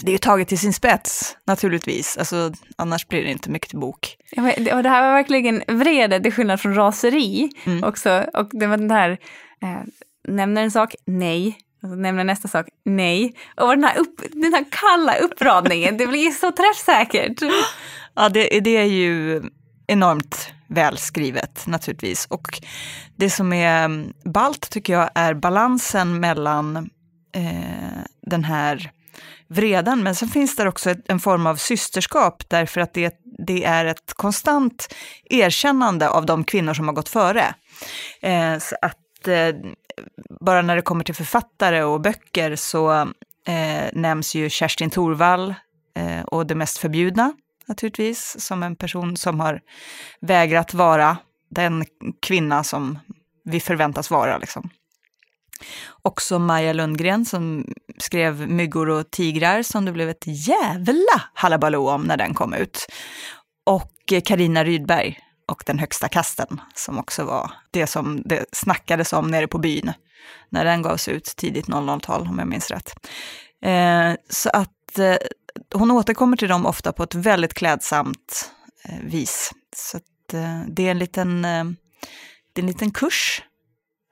[0.01, 3.79] det är ju taget till sin spets naturligtvis, alltså annars blir det inte mycket till
[3.79, 4.17] bok.
[4.31, 7.83] Ja, men det- Och det här var verkligen vrede, till skillnad från raseri Mm.
[7.83, 8.25] också.
[8.33, 9.09] Och det var den här,
[9.61, 9.81] eh,
[10.27, 11.57] nämner en sak, nej.
[11.83, 13.33] Och så nämner nästa sak, nej.
[13.57, 17.41] Och den här, upp, den här kalla uppradningen, det blir så träffsäkert.
[18.15, 19.41] Ja, det, det är ju
[19.87, 22.25] enormt välskrivet naturligtvis.
[22.25, 22.62] Och
[23.15, 26.89] det som är mm, balt ballt tycker jag är balansen mellan
[27.36, 28.91] eh, den här
[29.47, 33.15] vreden, men sen finns det också ett, en form av systerskap därför att det,
[33.47, 34.95] det är ett konstant
[35.29, 37.53] erkännande av de kvinnor som har gått före.
[38.21, 39.55] Eh, så att eh,
[40.41, 42.91] bara när det kommer till författare och böcker så
[43.47, 45.55] eh, nämns ju Kerstin Thorvall
[45.97, 47.34] eh, och Det mest förbjudna
[47.69, 49.62] naturligtvis, som en person som har
[50.21, 51.17] vägrat vara
[51.49, 51.86] den
[52.21, 52.99] kvinna som
[53.43, 54.38] vi förväntas vara.
[54.38, 54.69] Liksom.
[56.01, 62.01] Också Maja Lundgren som skrev Myggor och tigrar som det blev ett jävla halabaloo om
[62.01, 62.88] när den kom ut.
[63.65, 63.93] Och
[64.25, 69.47] Karina Rydberg och den högsta kasten, som också var det som det snackades om nere
[69.47, 69.93] på byn,
[70.49, 72.93] när den gavs ut tidigt 00-tal, om jag minns rätt.
[73.63, 75.15] Eh, så att eh,
[75.73, 78.51] hon återkommer till dem ofta på ett väldigt klädsamt
[78.85, 79.51] eh, vis.
[79.75, 81.63] Så att, eh, det är en liten, eh,
[82.53, 83.43] det är en liten kurs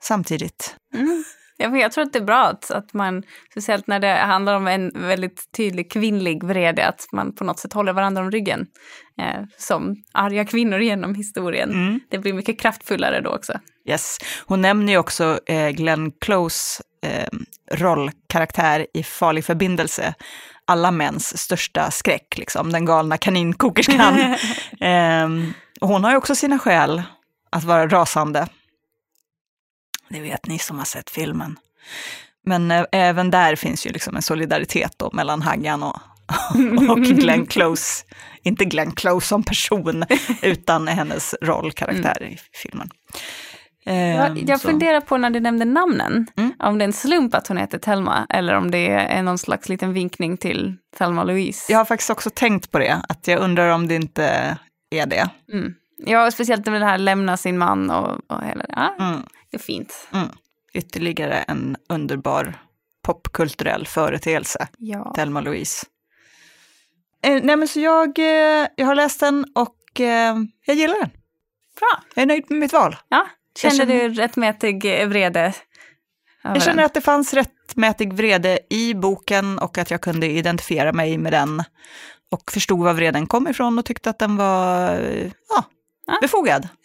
[0.03, 0.75] samtidigt.
[0.93, 1.23] Mm.
[1.57, 4.67] Jag, jag tror att det är bra att, att man, speciellt när det handlar om
[4.67, 8.67] en väldigt tydlig kvinnlig vrede, att man på något sätt håller varandra om ryggen.
[9.21, 11.71] Eh, som arga kvinnor genom historien.
[11.71, 11.99] Mm.
[12.09, 13.59] Det blir mycket kraftfullare då också.
[13.89, 14.17] Yes.
[14.45, 17.27] Hon nämner ju också eh, Glenn Close eh,
[17.71, 20.13] rollkaraktär i Farlig förbindelse.
[20.67, 24.19] Alla mäns största skräck, liksom, den galna kaninkokerskan.
[24.79, 25.29] eh,
[25.81, 27.03] hon har ju också sina skäl
[27.49, 28.47] att vara rasande.
[30.09, 31.59] Det vet ni som har sett filmen.
[32.45, 35.99] Men eh, även där finns ju liksom en solidaritet då mellan Haggan och,
[36.89, 38.05] och Glenn Close.
[38.43, 40.03] Inte Glenn Close som person,
[40.41, 42.89] utan hennes rollkaraktär i filmen.
[43.93, 44.67] Jag, Ehm, jag så.
[44.67, 46.53] funderar på när du nämnde namnen, Mm.
[46.59, 49.69] om det är en slump att hon heter Telma eller om det är någon slags
[49.69, 51.71] liten vinkning till Telma och Louise.
[51.71, 54.57] Jag har faktiskt också tänkt på det, att jag undrar om det inte
[54.89, 55.29] är det.
[55.53, 55.73] Mm.
[56.05, 58.73] Ja, speciellt med det här lämna sin man och, och hela det.
[58.75, 59.21] Ja, Mm.
[59.51, 60.07] det är fint.
[60.13, 60.27] Mm.
[60.73, 62.53] Ytterligare en underbar
[63.03, 65.13] popkulturell företeelse, Ja.
[65.15, 65.85] Thelma Louise.
[67.23, 71.09] Eh, nej men så jag, eh, jag har läst den och eh, jag gillar den.
[71.79, 72.03] Bra.
[72.15, 72.95] Jag är nöjd med mitt val.
[73.09, 73.27] Ja.
[73.57, 75.53] Känner- du rättmätig eh, vrede?
[76.43, 81.17] Jag känner att det fanns rättmätig vrede i boken och att jag kunde identifiera mig
[81.17, 81.63] med den
[82.31, 85.63] och förstod var vreden kom ifrån och tyckte att den var eh, ja,
[86.07, 86.17] Ja.
[86.21, 86.67] befogad.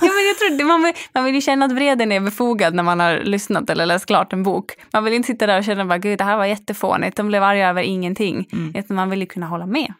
[0.00, 2.82] Ja, men jag tror, man, vill, man vill ju känna att vreden är befogad när
[2.82, 4.72] man har lyssnat eller läst klart en bok.
[4.92, 7.42] Man vill inte sitta där och känna bara, gud det här var jättefånigt, de blev
[7.42, 8.48] arga över ingenting.
[8.52, 8.84] Mm.
[8.88, 9.92] Man vill ju kunna hålla med.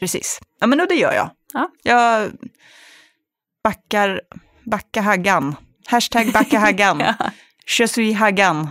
[0.00, 0.38] Precis.
[0.60, 1.30] Ja, men och det gör jag.
[1.52, 1.70] Ja.
[1.82, 2.30] Jag
[3.64, 4.20] backar,
[4.70, 5.56] backa Haggan.
[5.86, 7.00] Hashtag backa Haggan.
[7.18, 7.30] Ja.
[7.78, 8.68] Je suis Haggan.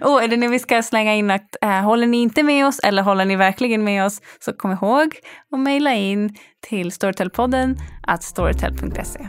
[0.00, 2.78] Och är det nu vi ska slänga in att äh, håller ni inte med oss
[2.78, 5.16] eller håller ni verkligen med oss så kom ihåg
[5.52, 6.36] att mejla in
[6.68, 9.28] till Storytelpodden at storytel.se.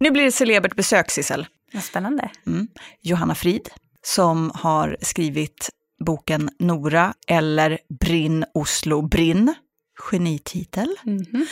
[0.00, 1.46] Nu blir det celebert besök, Sissel.
[1.72, 2.30] Vad spännande.
[2.46, 2.68] Mm.
[3.02, 3.68] Johanna Frid,
[4.06, 5.68] som har skrivit
[6.04, 9.54] boken Nora eller Brinn Oslo Brinn,
[9.98, 11.46] genititel, Mhm.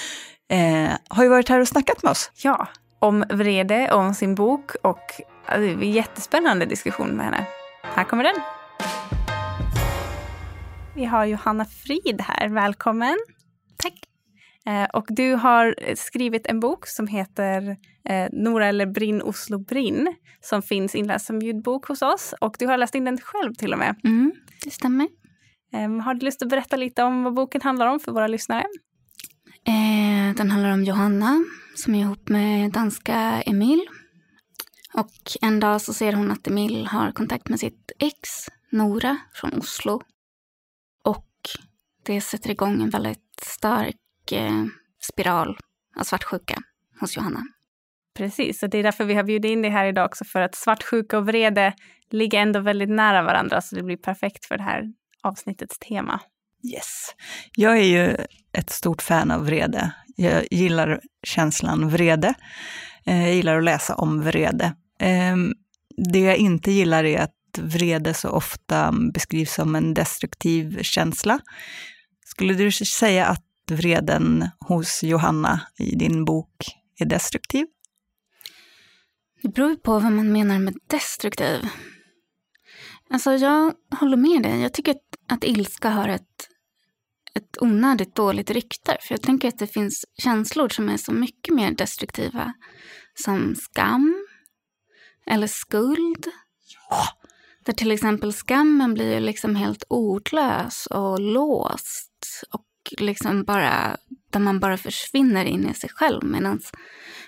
[0.51, 2.31] eh, har ju varit här och snackat med oss.
[2.35, 5.01] Ja, om vrede, om sin bok och
[5.49, 7.47] ja, det är en jättespännande diskussion med henne.
[7.83, 8.35] Här kommer den.
[10.95, 13.17] Vi har Johanna Frid här, välkommen.
[14.69, 17.77] Eh, och du har skrivit en bok som heter
[18.09, 22.67] eh, Nora eller Brinn Oslo Brinn som finns inläst som ljudbok hos oss och du
[22.67, 24.01] har läst in den själv till och med.
[24.05, 24.33] Mm,
[24.65, 25.09] det stämmer.
[25.73, 28.65] Eh, har du lust att berätta lite om vad boken handlar om för våra lyssnare?
[29.65, 31.45] Eh, den handlar om Johanna
[31.77, 33.87] som är ihop med danska Emil.
[34.95, 38.19] Och en dag så ser hon att Emil har kontakt med sitt ex
[38.71, 40.03] Nora från Oslo.
[41.05, 41.27] Och
[42.03, 43.97] det sätter igång en väldigt stark
[44.33, 44.65] eh,
[45.13, 45.59] spiral
[46.01, 46.59] av svartsjuka
[47.01, 47.41] hos Johanna.
[48.17, 50.55] Precis, och det är därför vi har bjudit in dig här idag också för att
[50.55, 51.73] svartsjuka och vrede
[52.11, 54.85] ligger ändå väldigt nära varandra så det blir perfekt för det här
[55.23, 56.21] avsnittets tema.
[56.75, 57.15] Yes.
[57.57, 58.17] Jag är ju
[58.53, 59.93] ett stort fan av vrede.
[60.17, 62.35] Jag gillar känslan vrede.
[63.07, 64.75] Eh, Jag gillar att läsa om vrede.
[65.01, 65.53] Ehm,
[66.13, 71.39] Det jag inte gillar är att vrede så ofta beskrivs som en destruktiv känsla.
[72.25, 76.67] Skulle du säga att vreden hos Johanna i din bok
[76.99, 77.67] är destruktiv?
[79.43, 81.69] Det beror på vad man menar med destruktiv.
[83.11, 84.61] Alltså jag håller med dig.
[84.61, 86.49] Jag tycker att, att ilska har ett,
[87.35, 88.97] ett onödigt dåligt rykte.
[89.01, 92.53] För jag tänker att det finns känslor som är så mycket mer destruktiva.
[93.15, 94.27] Som skam.
[95.27, 96.27] Eller skuld.
[97.65, 102.43] Där till exempel skammen blir ju liksom helt ordlös och låst.
[102.51, 102.65] Och
[102.99, 103.97] liksom bara,
[104.31, 106.25] där man bara försvinner in i sig själv.
[106.25, 106.61] Medan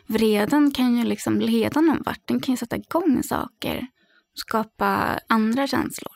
[0.07, 2.29] vreden kan ju liksom leda någon vart.
[2.29, 3.87] Den kan ju sätta igång saker.
[4.35, 6.12] Skapa andra känslor.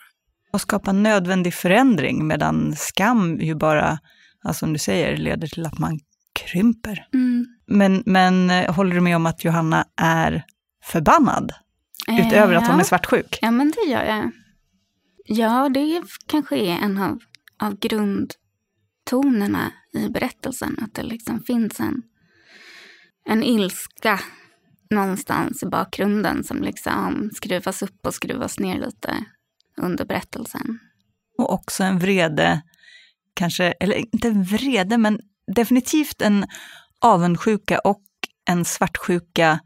[0.52, 3.98] Och skapa nödvändig förändring medan skam ju bara,
[4.44, 6.00] alltså som du säger, leder till att man
[6.34, 7.06] krymper.
[7.14, 7.46] Mm.
[7.66, 10.44] Men, men eh, håller du med om att Johanna är
[10.84, 11.52] förbannad?
[12.08, 12.84] Utöver att hon är ja.
[12.84, 13.38] svartsjuk?
[13.42, 14.30] Ja, men det gör jag.
[15.26, 17.18] Ja, det kanske är en av,
[17.62, 17.76] av
[19.04, 20.76] tonerna i berättelsen.
[20.82, 22.02] Att det liksom finns en,
[23.26, 24.20] en ilska
[24.90, 29.24] någonstans i bakgrunden som liksom skruvas upp och skruvas ner lite
[29.76, 30.78] under berättelsen.
[31.38, 32.62] Och också en vrede,
[33.34, 35.20] kanske, eller inte en vrede, men
[35.56, 36.46] definitivt en
[37.00, 38.02] avundsjuka och
[38.48, 39.60] en svartsjuka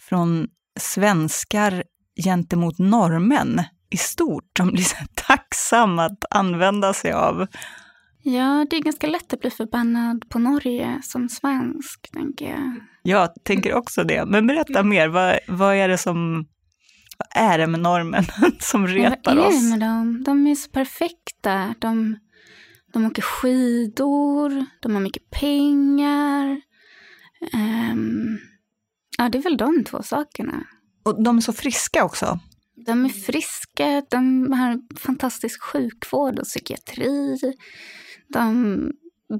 [0.00, 0.48] från
[0.80, 1.84] svenskar
[2.24, 7.46] gentemot norrmän i stort, som blir så tacksam att använda sig av.
[8.28, 12.80] Ja, det är ganska lätt att bli förbannad på Norge som svensk, tänker jag.
[13.02, 16.46] Jag tänker också det, men berätta mer, vad, vad är det som
[17.18, 19.62] vad är det med norrmännen som retar vad är oss?
[19.62, 20.22] det med dem?
[20.24, 21.74] De är så perfekta.
[21.78, 22.18] De,
[22.92, 26.60] de åker skidor, de har mycket pengar.
[27.52, 28.38] Ehm,
[29.18, 30.64] ja, det är väl de två sakerna.
[31.04, 32.38] Och de är så friska också.
[32.86, 37.38] De är friska, de har fantastisk sjukvård och psykiatri.
[38.32, 38.92] De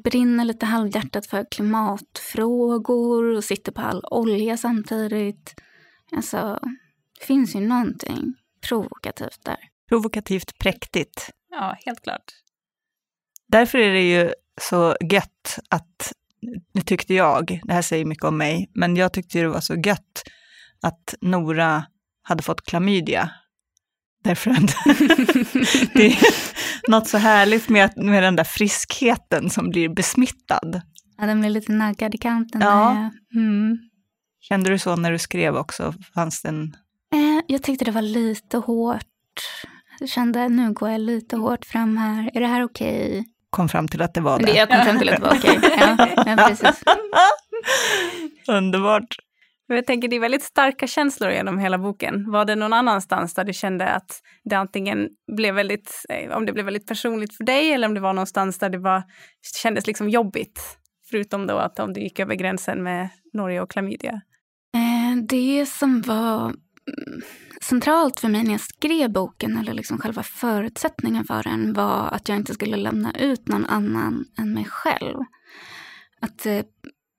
[0.04, 5.54] brinner lite halvhjärtat för klimatfrågor och sitter på all olja samtidigt.
[6.12, 6.60] Alltså,
[7.20, 8.34] det finns ju någonting
[8.68, 9.58] provokativt där.
[9.88, 11.30] Provokativt präktigt.
[11.50, 12.32] Ja, helt klart.
[13.46, 16.12] Därför är det ju så gött att,
[16.74, 19.74] nu tyckte jag, det här säger mycket om mig, men jag tyckte det var så
[19.74, 20.22] gött
[20.82, 21.84] att Nora
[22.22, 23.30] hade fått klamydia.
[24.28, 24.76] Därför att
[25.94, 26.18] det är
[26.90, 30.80] något så härligt med, med den där friskheten som blir besmittad.
[31.18, 32.60] Ja, den blir lite naggad i kanten.
[32.60, 33.10] Ja.
[33.30, 33.40] ja.
[33.40, 33.78] Mm.
[34.40, 35.94] Kände du så när du skrev också?
[36.14, 36.76] Fanns det en...
[37.14, 39.02] Eh, jag tyckte det var lite hårt.
[40.00, 42.30] Jag kände nu går jag lite hårt fram här.
[42.34, 43.24] Är det här okej?
[43.50, 44.52] Kom fram till att det var Det.
[44.52, 45.58] Jag kom fram till att det var okej.
[45.80, 46.82] Ja, ja, precis.
[48.48, 49.16] Underbart.
[49.76, 52.30] Jag tänker det är väldigt starka känslor genom hela boken.
[52.30, 56.52] Var det någon annanstans där du kände att det antingen blev väldigt, eh, om det
[56.52, 59.02] blev väldigt personligt för dig eller om det var någonstans där det var,
[59.62, 60.78] kändes liksom jobbigt?
[61.10, 64.20] Förutom då att om du gick över gränsen med Norge och klamydia.
[64.74, 67.22] Eh, det som var mm,
[67.62, 72.28] centralt för mig när jag skrev boken, eller liksom själva förutsättningen för den, var att
[72.28, 75.16] jag inte skulle lämna ut någon annan än mig själv.
[76.20, 76.62] Att, eh,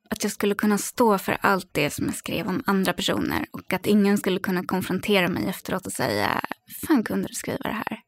[0.09, 3.73] att jag skulle kunna stå för allt det som jag skrev om andra personer och
[3.73, 6.41] att ingen skulle kunna konfrontera mig efteråt och säga,
[6.87, 7.99] fan kunde du skriva det här?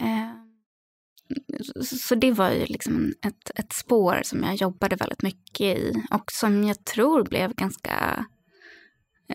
[0.00, 0.30] Eh,
[1.84, 6.32] så- det var ju liksom ett, ett spår som jag jobbade väldigt mycket i och
[6.32, 8.26] som jag tror blev ganska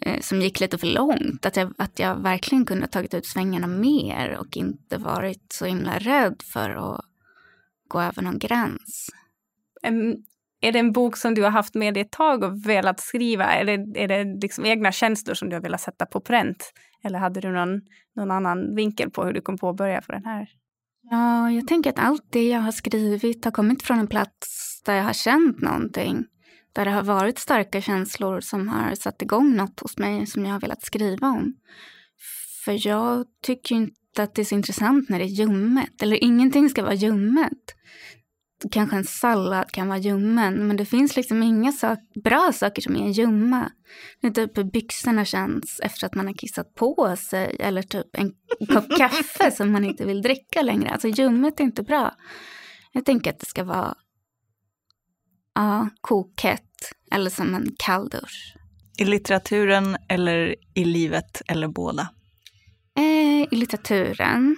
[0.02, 1.46] eh, som gick lite för långt.
[1.46, 5.66] Att jag, att jag verkligen kunde ha tagit ut svängarna mer och inte varit så
[5.66, 7.02] himla rädd för att
[7.88, 9.10] gå över någon gräns.
[10.66, 13.46] Är det en bok som du har haft med dig ett tag och velat skriva?
[13.46, 16.74] Är det, är det liksom egna känslor som du har velat sätta på pränt?
[17.04, 17.82] Eller hade du någon,
[18.16, 20.48] någon annan vinkel på hur du kom på att börja på den här?
[21.10, 24.96] Ja, jag tänker att allt det jag har skrivit har kommit från en plats där
[24.96, 26.26] jag har känt någonting.
[26.74, 30.52] Där det har varit starka känslor som har satt igång något hos mig som jag
[30.54, 31.54] har velat skriva om.
[32.66, 36.02] För jag tycker inte att det är så intressant när det är ljummet.
[36.02, 37.76] Eller ingenting ska vara ljummet.
[38.72, 42.96] Kanske en sallad kan vara ljummen, men det finns liksom inga sak bra saker som
[42.96, 43.72] är ljumma.
[44.22, 48.08] Det är typ hur byxorna känns efter att man har kissat på sig eller typ
[48.14, 48.34] en
[48.74, 50.90] kopp kaffe som man inte vill dricka längre.
[50.90, 52.16] Alltså ljummet är inte bra.
[52.92, 53.96] Jag tänker att det ska vara
[55.56, 58.56] ja, kokhett eller som en kalldusch.
[58.98, 62.10] I litteraturen eller i livet eller båda?
[62.98, 64.56] Eh, I litteraturen,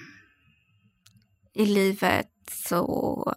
[1.54, 3.34] i livet så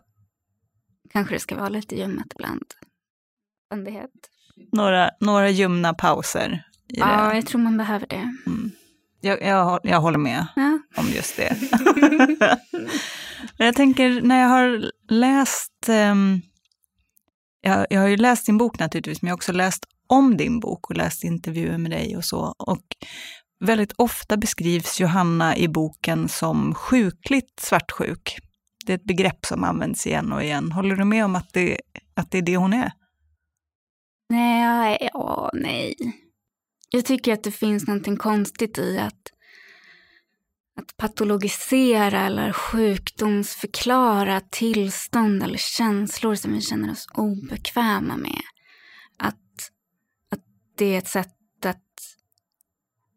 [1.12, 2.64] kanske det ska vara lite ljummet ibland.
[3.70, 4.10] Vändighet.
[4.72, 8.34] Några, några ljumna pauser Ja, jag tror man behöver det.
[9.20, 10.78] Jag, jag, jag håller med Ja.
[10.96, 11.56] om just det.
[13.56, 16.40] Jag tänker, när jag har läst, ehm,
[17.60, 20.60] jag, jag har ju läst din bok naturligtvis, men jag har också läst om din
[20.60, 22.54] bok och läst intervjuer med dig och så.
[22.58, 22.84] Och
[23.64, 28.36] väldigt ofta beskrivs Johanna i boken som sjukligt svartsjuk.
[28.86, 30.72] Det är ett begrepp som används igen och igen.
[30.72, 31.80] Håller du med om att det,
[32.14, 32.92] att det är det hon är?
[34.28, 35.94] Nej, ja, nej.
[36.90, 39.32] Jag tycker att det finns någonting konstigt i att,
[40.80, 48.42] att patologisera eller sjukdomsförklara tillstånd eller känslor som vi känner oss obekväma med.
[49.16, 49.70] Att,
[50.30, 50.44] att
[50.76, 51.39] det är ett sätt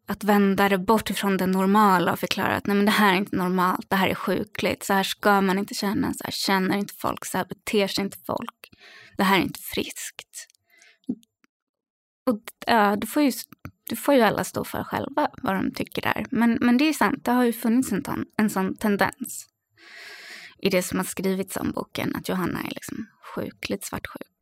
[0.06, 3.16] att, vända det bort ifrån det normala och förklara att nej men det här är
[3.16, 6.76] inte normalt, det här är sjukligt, så här ska man inte känna, så här känner
[6.76, 8.70] inte folk, så här beter sig inte folk.
[9.16, 10.46] Det här är inte friskt.
[12.26, 13.32] Och ja, du får, ju,
[13.90, 16.26] du får ju alla stå för själva vad de tycker där.
[16.30, 19.46] Men, men det är sant, det har ju funnits en, ton, en sån tendens
[20.58, 24.33] i det som har skrivits om boken, att Johanna är liksom sjukligt svartsjuk.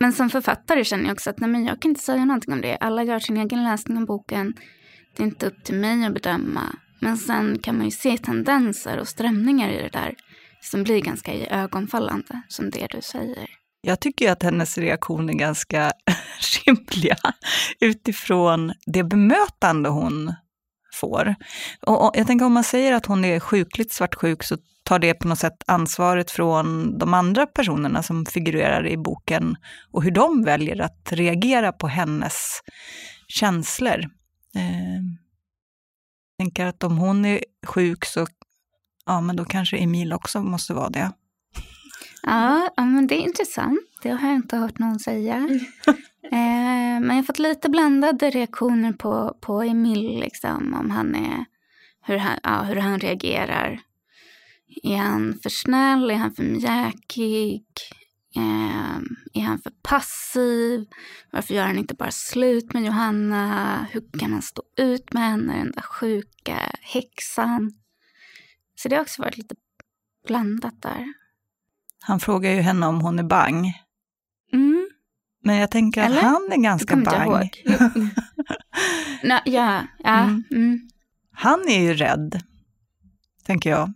[0.00, 2.60] Men som författare känner jag också att nej, men jag kan inte säga någonting om
[2.60, 2.76] det.
[2.76, 4.54] Alla gör sin egen läsning av boken.
[5.16, 6.76] Det är inte upp till mig att bedöma.
[7.00, 10.14] Men sen kan man ju se tendenser och strömningar i det där
[10.60, 13.46] som blir ganska ögonfallande, som det du säger.
[13.80, 15.92] Jag tycker att hennes reaktion är ganska
[16.66, 17.16] rimliga
[17.80, 20.34] utifrån det bemötande hon
[20.94, 21.34] får.
[21.86, 25.28] Och jag tänker om man säger att hon är sjukligt svartsjuk så tar det på
[25.28, 29.56] något sätt ansvaret från de andra personerna som figurerar i boken
[29.92, 32.60] och hur de väljer att reagera på hennes
[33.28, 33.98] känslor.
[34.54, 34.94] Eh,
[36.36, 38.26] jag tänker att om hon är sjuk så
[39.06, 41.10] ja, men då kanske Emil också måste vara det.
[42.22, 43.80] Ja, men det är intressant.
[44.02, 45.48] Det har jag inte hört någon säga.
[46.24, 51.44] eh, men jag har fått lite blandade reaktioner på, på Emil, liksom, om han är,
[52.02, 53.80] hur han, ja, hur han reagerar.
[54.82, 56.10] Är han för snäll?
[56.10, 57.64] Är han för mjäkig?
[58.36, 58.96] Eh,
[59.34, 60.86] är han för passiv?
[61.30, 63.86] Varför gör han inte bara slut med Johanna?
[63.90, 67.72] Hur kan han stå ut med henne, den där sjuka häxan?
[68.76, 69.54] Så det har också varit lite
[70.26, 71.14] blandat där.
[72.00, 73.72] Han frågar ju henne om hon är bang.
[74.52, 74.83] Mm.
[75.44, 76.22] Men jag tänker att Eller?
[76.22, 77.50] han är ganska bang.
[79.22, 80.22] Nå, ja, ja.
[80.22, 80.44] Mm.
[80.50, 80.88] Mm.
[81.32, 82.42] Han är ju rädd,
[83.44, 83.92] tänker jag.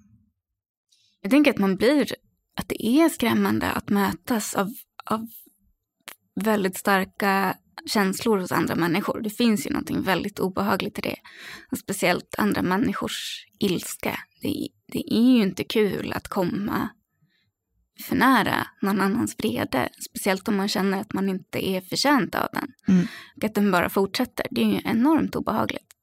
[1.20, 2.12] Jag tänker att man blir,
[2.56, 4.70] att det är skrämmande att mötas av,
[5.04, 5.26] av
[6.40, 9.20] väldigt starka känslor hos andra människor.
[9.20, 11.16] Det finns ju någonting väldigt obehagligt i det.
[11.70, 14.18] Och speciellt andra människors ilska.
[14.42, 16.88] Det, det är ju inte kul att komma
[18.02, 19.88] för nära någon annans vrede.
[20.10, 22.72] Speciellt om man känner att man inte är förtjänt av den.
[22.88, 23.06] Mm.
[23.36, 24.46] Och att den bara fortsätter.
[24.50, 25.94] Det är ju enormt obehagligt.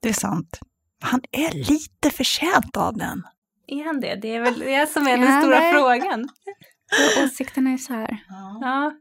[0.00, 0.60] Det är sant.
[1.00, 3.22] Han är lite förtjänt av den.
[3.66, 4.14] Är han det?
[4.22, 6.28] Det är väl det som är Ja, den stora frågan.
[7.18, 8.18] Och åsikterna är så här.
[8.60, 8.92] Ja.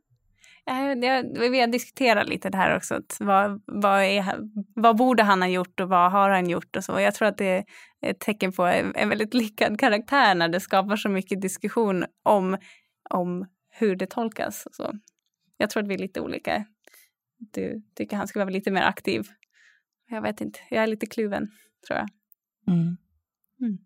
[0.65, 2.95] Jag, jag, vi har diskuterat lite det här också.
[2.95, 4.39] Att vad, vad, är,
[4.75, 6.99] vad borde han ha gjort och vad har han gjort och så.
[6.99, 7.65] Jag tror att det
[8.05, 12.57] ett tecken på en, väldigt lyckad karaktär när det skapar så mycket diskussion om,
[13.09, 14.67] om hur det tolkas.
[14.71, 14.93] Så.
[15.57, 16.65] Jag tror att vi är lite olika.
[17.37, 19.27] Du tycker han skulle vara lite mer aktiv.
[20.09, 21.47] Jag vet inte, jag är lite kluven
[21.87, 22.09] tror jag.
[22.75, 22.97] Mm.
[23.61, 23.77] Mm.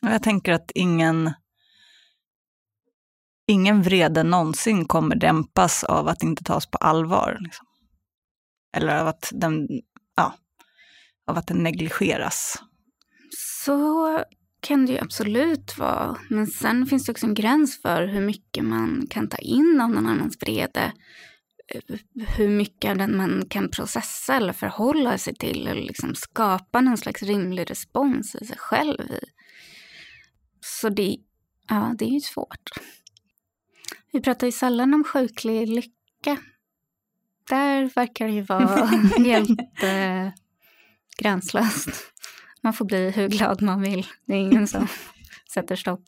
[0.00, 1.30] Jag tänker att ingen,
[3.46, 7.38] ingen vrede någonsin kommer dämpas av att inte tas på allvar.
[7.40, 7.66] Liksom.
[8.76, 9.68] Eller av att den,
[10.16, 10.34] ja,
[11.26, 12.62] av att den negligeras.
[13.64, 14.24] Så
[14.60, 16.18] kan det ju absolut vara.
[16.30, 19.90] Men sen finns det också en gräns för hur mycket man kan ta in av
[19.90, 20.92] någon annans vrede.
[22.36, 25.66] Hur mycket av den man kan processa eller förhålla sig till.
[25.66, 29.00] Eller liksom skapa någon slags rimlig respons i sig själv.
[29.00, 29.20] i.
[30.60, 31.16] Så det,
[31.68, 32.70] ja, det är ju svårt.
[34.12, 36.38] Vi pratar ju sällan om sjuklig lycka.
[37.48, 38.86] Där verkar det ju vara
[39.18, 40.28] helt eh,
[41.18, 42.11] gränslöst.
[42.62, 44.06] Man får bli hur glad man vill.
[44.26, 44.88] Det är ingen som
[45.54, 46.04] sätter stopp.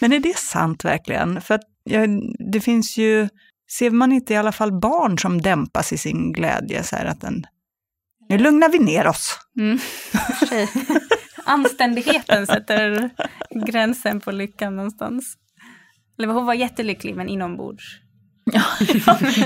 [0.00, 1.40] Men är det sant verkligen?
[1.40, 2.00] För att ja,
[2.52, 3.28] det finns ju,
[3.78, 6.82] ser man inte i alla fall barn som dämpas i sin glädje?
[6.82, 7.46] Så här att den,
[8.28, 9.38] nu lugnar vi ner oss.
[9.58, 9.78] Mm.
[11.44, 13.10] Anständigheten sätter
[13.66, 15.36] gränsen på lyckan någonstans.
[16.18, 17.84] Eller hon var jättelycklig men inombords.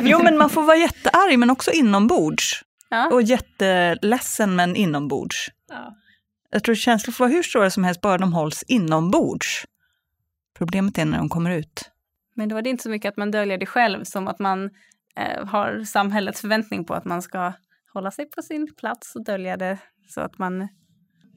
[0.02, 2.62] Jo, men man får vara jättearg men också inombords.
[2.88, 3.08] Ja.
[3.08, 5.48] Och jätteledsen men inombords.
[5.68, 5.94] Ja.
[6.50, 9.64] Jag tror känslor får vara hur stora som helst, bara de hålls inombords.
[10.58, 11.90] Problemet är när de kommer ut.
[12.34, 14.70] Men då är det inte så mycket att man döljer det själv som att man
[15.16, 17.52] eh, har samhällets förväntning på att man ska
[17.92, 19.78] hålla sig på sin plats och dölja det
[20.08, 20.68] så att man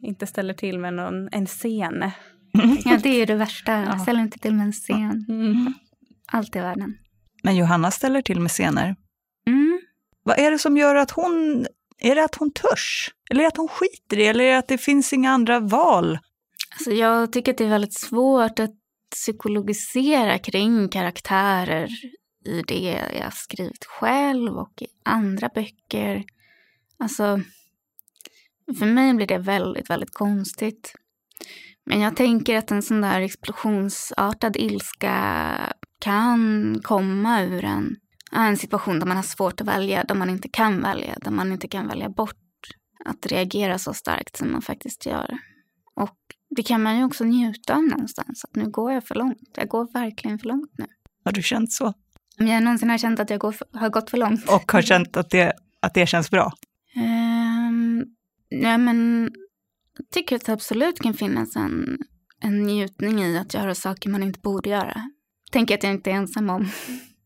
[0.01, 2.11] inte ställer till med någon, en scen.
[2.85, 3.71] Ja, det är ju det värsta.
[3.71, 3.99] Ja.
[3.99, 5.25] Ställ inte till med en scen.
[5.29, 5.73] Mm.
[6.27, 6.97] Allt i världen.
[7.43, 8.95] Men Johanna ställer till med scener.
[9.47, 9.81] Mm.
[10.23, 11.65] Vad är det som gör att hon,
[11.99, 13.11] är det att hon törs?
[13.33, 14.27] Eller att hon skiter i?
[14.27, 16.19] Eller att det finns inga andra val?
[16.71, 18.71] Alltså jag tycker att det är väldigt svårt att
[19.11, 21.89] psykologisera kring karaktärer
[22.45, 26.23] i det jag har skrivit själv och i andra böcker.
[26.99, 27.41] Alltså,
[28.79, 30.93] för mig blir det väldigt, väldigt konstigt.
[31.85, 35.55] Men jag tänker att en sån där explosionsartad ilska
[35.99, 37.95] kan komma ur en,
[38.31, 41.51] en situation där man har svårt att välja, där man inte kan välja, där man
[41.51, 42.42] inte kan välja bort
[43.05, 45.37] att reagera så starkt som man faktiskt gör.
[45.95, 46.17] Och
[46.55, 49.49] det kan man ju också njuta av någonstans, att nu går jag för långt.
[49.55, 50.85] Jag går verkligen för långt nu.
[51.25, 51.93] Har du känt så?
[52.39, 54.49] Om jag någonsin har känt att jag för, har gått för långt.
[54.49, 56.53] Och har känt att det, att det känns bra?
[56.95, 58.05] Um,
[58.49, 59.29] ja, men
[59.97, 61.97] jag tycker att det absolut kan finnas en,
[62.39, 65.11] en njutning i att göra saker man inte borde göra.
[65.51, 66.69] Tänker att jag inte är ensam om.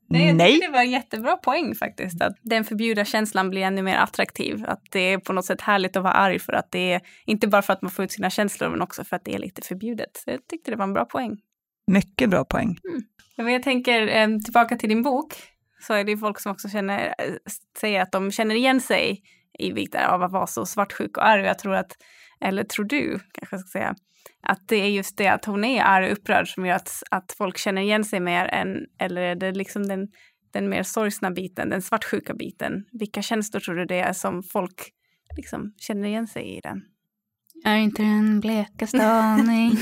[0.09, 0.59] Nej, jag Nej.
[0.59, 2.21] det var en jättebra poäng faktiskt.
[2.21, 4.65] Att den förbjudna känslan blir ännu mer attraktiv.
[4.67, 7.47] Att det är på något sätt härligt att vara arg för att det är inte
[7.47, 9.61] bara för att man får ut sina känslor men också för att det är lite
[9.61, 10.17] förbjudet.
[10.17, 11.37] Så jag tyckte det var en bra poäng.
[11.91, 12.77] Mycket bra poäng.
[13.37, 15.33] Men jag tänker eh, tillbaka till din bok
[15.81, 17.33] så är det folk som också känner, eh,
[17.79, 19.21] säger att de känner igen sig
[19.59, 21.43] i Viktor av att vara så svartsjuk och arg.
[21.43, 21.97] Jag tror att,
[22.41, 23.95] eller tror du kanske jag ska säga,
[24.41, 27.35] att det är just det att hon är arg och upprörd som gör att, att
[27.37, 30.07] folk känner igen sig mer än, eller är det liksom den,
[30.53, 32.85] den mer sorgsna biten, den svartsjuka biten?
[32.91, 34.89] Vilka känslor tror du det är som folk
[35.37, 36.81] liksom känner igen sig i den?
[37.63, 39.71] Jag har inte den blekaste aning.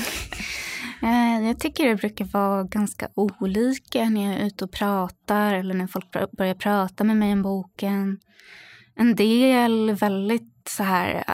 [1.02, 5.74] Eh, Jag tycker det brukar vara ganska olika när jag är ute och pratar eller
[5.74, 8.18] när folk bör- börjar prata med mig om boken.
[8.94, 11.24] En del väldigt så här,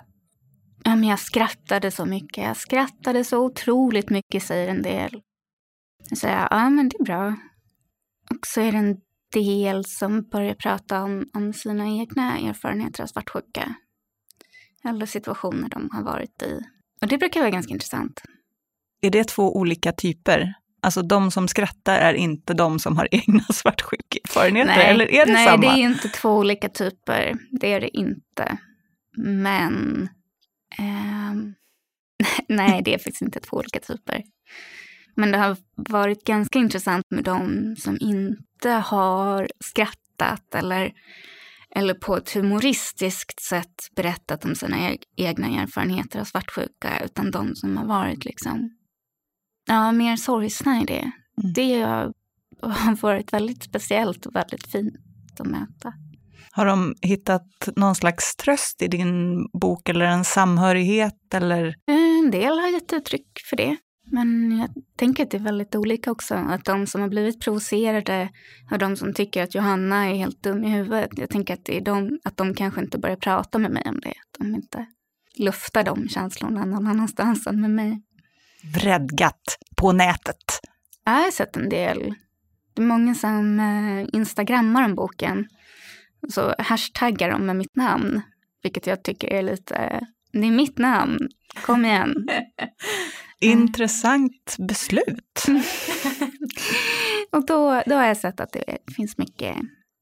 [0.84, 5.22] ja men jag skrattade så mycket, jag skrattade så otroligt mycket säger en del.
[6.08, 7.36] Jag säger, ja men det är bra.
[8.30, 8.96] Och så är det en
[9.32, 13.74] del som börjar prata om, om sina egna erfarenheter av svartsjuka.
[14.84, 16.60] Eller situationer de har varit i.
[17.00, 18.22] Och det brukar vara ganska intressant.
[19.00, 20.54] Är det två olika typer?
[20.82, 25.46] Alltså de som skrattar är inte de som har egna svartsjukeerfarenheter, eller är det nej,
[25.46, 25.62] samma?
[25.62, 27.34] det är inte två olika typer.
[27.50, 28.58] Det är det inte.
[29.16, 30.08] Men...
[30.78, 31.54] ehm,
[32.48, 34.22] nej, det är faktiskt inte två olika typer.
[35.14, 40.92] Men det har varit ganska intressant med de som inte har skrattat eller,
[41.70, 47.56] eller på ett humoristiskt sätt berättat om sina e- egna erfarenheter av svartsjuka, utan de
[47.56, 48.70] som har varit liksom,
[49.66, 51.10] ja, mer sorgsna i det.
[51.54, 52.12] Det har
[52.62, 54.94] har varit väldigt speciellt och väldigt fint
[55.38, 55.94] att möta.
[56.50, 61.74] Har de hittat någon slags tröst i din bok eller en samhörighet eller?
[61.86, 63.76] En del har gett uttryck för det.
[64.04, 66.34] Men jag tänker att det är väldigt olika också.
[66.34, 68.28] Att de som har blivit provocerade
[68.70, 71.10] och de som tycker att Johanna är helt dum i huvudet.
[71.16, 74.00] Jag tänker att det är de, att de kanske inte börjar prata med mig om
[74.00, 74.08] det.
[74.08, 74.86] Att de inte
[75.36, 78.02] luftar de känslorna någon annanstans än med mig.
[78.74, 80.60] Vredgat på nätet.
[81.04, 82.14] Jag har sett en del.
[82.74, 85.48] Det är många som eh, instagrammar om boken.
[86.28, 88.20] Så hashtaggar de med mitt namn.
[88.62, 91.18] Vilket jag tycker är lite, det är mitt namn.
[91.64, 92.14] Kom igen.
[93.40, 95.44] Intressant beslut.
[97.32, 99.56] Och då, då har jag sett att det finns mycket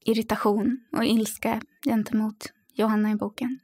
[0.05, 3.59] irritation och ilska gentemot Johanna i boken.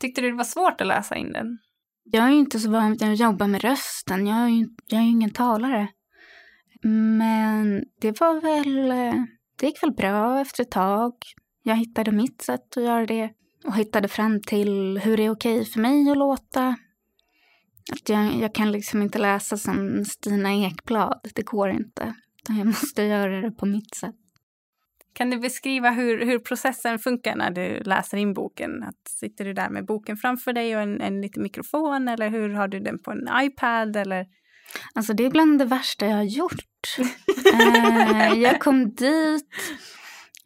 [0.00, 1.58] Tyckte du det var svårt att läsa in den?
[2.04, 4.26] Jag är ju inte så van vid att jobba med rösten.
[4.26, 5.88] Jag är ju jag är ju ingen talare.
[6.82, 8.90] Men det var väl...
[8.90, 9.24] eh,
[9.60, 11.12] Det gick väl bra efter ett tag.
[11.62, 13.30] Jag hittade mitt sätt att göra det.
[13.64, 16.76] Och hittade fram till hur det är okej för mig att låta.
[17.92, 21.20] Att jag, jag kan liksom inte läsa som Stina Ekblad.
[21.34, 22.14] Det går inte.
[22.48, 24.14] Jag måste göra det på mitt sätt.
[25.12, 28.82] Kan du beskriva hur, hur processen funkar när du läser in boken?
[28.82, 32.48] Att sitter du där med boken framför dig och en, en liten mikrofon eller hur
[32.48, 33.96] har du den på en iPad?
[33.96, 34.26] Eller?
[34.94, 36.96] Alltså det är bland det värsta jag har gjort.
[37.54, 39.48] eh, jag kom dit,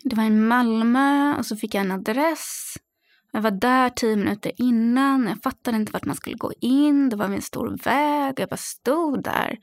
[0.02, 2.74] det var i Malmö och så fick jag en adress.
[3.32, 7.08] Jag var där tio minuter innan, jag fattade inte vart man skulle gå in.
[7.08, 9.58] Det var en stor väg, jag bara stod där.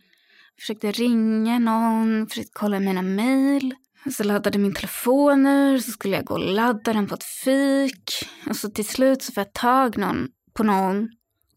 [0.60, 3.76] Försökte ringa någon, försökte kolla mina mejl.
[4.12, 8.12] Så laddade min telefon ur, så skulle jag gå och ladda den på ett fik.
[8.50, 11.10] Och så till slut så får jag tag någon, på någon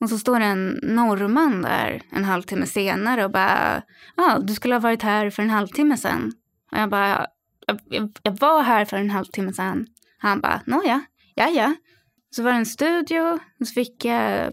[0.03, 3.83] och så står det en norrman där en halvtimme senare och bara,
[4.17, 6.33] ja, du skulle ha varit här för en halvtimme sedan.
[6.73, 7.27] Och jag bara,
[7.67, 9.87] jag, jag, var här för en halvtimme sedan.
[10.19, 11.05] Han bara, nåja,
[11.35, 11.75] ja, ja.
[12.31, 14.53] Så var det en studio, och så fick jag,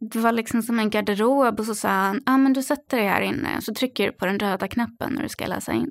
[0.00, 3.06] det var liksom som en garderob och så sa han, ja men du sätter dig
[3.06, 5.90] här inne så trycker du på den röda knappen när du ska läsa in.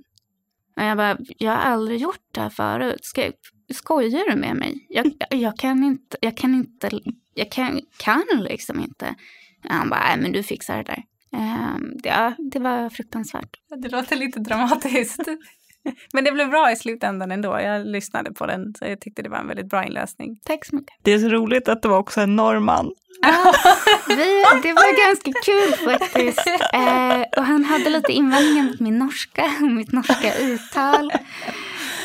[0.78, 3.06] Och jag bara, jag har aldrig gjort det här förut.
[3.06, 3.32] Ska,
[3.74, 4.86] skojar du med mig?
[4.90, 6.90] Jag, jag, jag kan inte, jag kan inte,
[7.34, 9.16] jag kan, kan liksom inte.
[9.64, 11.04] Han bara, nej men du fixar det där.
[11.32, 13.60] Ehm, ja, det var fruktansvärt.
[13.78, 15.28] Det låter lite dramatiskt.
[16.14, 17.60] Men det blev bra i slutändan ändå.
[17.60, 20.40] Jag lyssnade på den så jag tyckte det var en väldigt bra inläsning.
[20.44, 20.96] Tack så mycket.
[21.02, 22.92] Det är så roligt att det var också en norrman.
[24.08, 26.48] Vi, det var ganska kul faktiskt.
[26.74, 31.12] Eh, och han hade lite invändningar mot min norska och mitt norska uttal.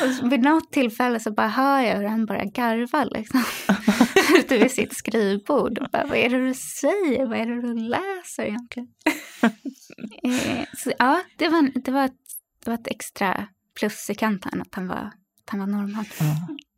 [0.01, 3.43] Och vid något tillfälle så bara hör jag hur han börjar garva liksom.
[4.37, 5.79] Ute vid sitt skrivbord.
[5.79, 7.25] Och bara, vad är det du säger?
[7.25, 8.87] Vad är det du läser egentligen?
[10.23, 12.11] Eh, så ja, det var, det, var ett,
[12.63, 13.47] det var ett extra
[13.79, 16.05] plus i kanten att han var, att han var norrman.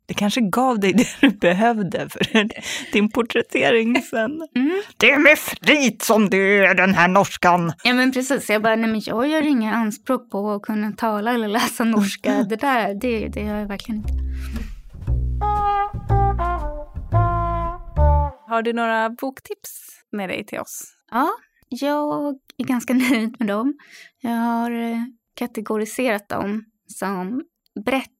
[0.06, 2.48] det kanske gav dig det du behövde för
[2.92, 4.48] din porträttering sen.
[4.56, 4.82] Mm.
[4.96, 7.72] Det är med flit som du är den här norskan.
[7.84, 11.32] Ja men precis, jag bara, nej men jag gör inga anspråk på att kunna tala
[11.34, 12.42] eller läsa norska.
[12.48, 14.12] Det där, det, det gör jag verkligen inte.
[18.48, 20.82] Har du några boktips med dig till oss?
[21.10, 21.28] Ja,
[21.68, 23.74] jag är ganska nöjd med dem.
[24.20, 25.02] Jag har eh,
[25.34, 27.44] kategoriserat dem som
[27.84, 28.10] brett,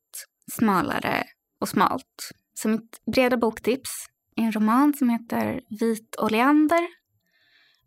[0.52, 1.24] smalare
[1.60, 2.30] och smalt.
[2.54, 3.90] Så mitt breda boktips
[4.36, 6.86] är en roman som heter Vit oleander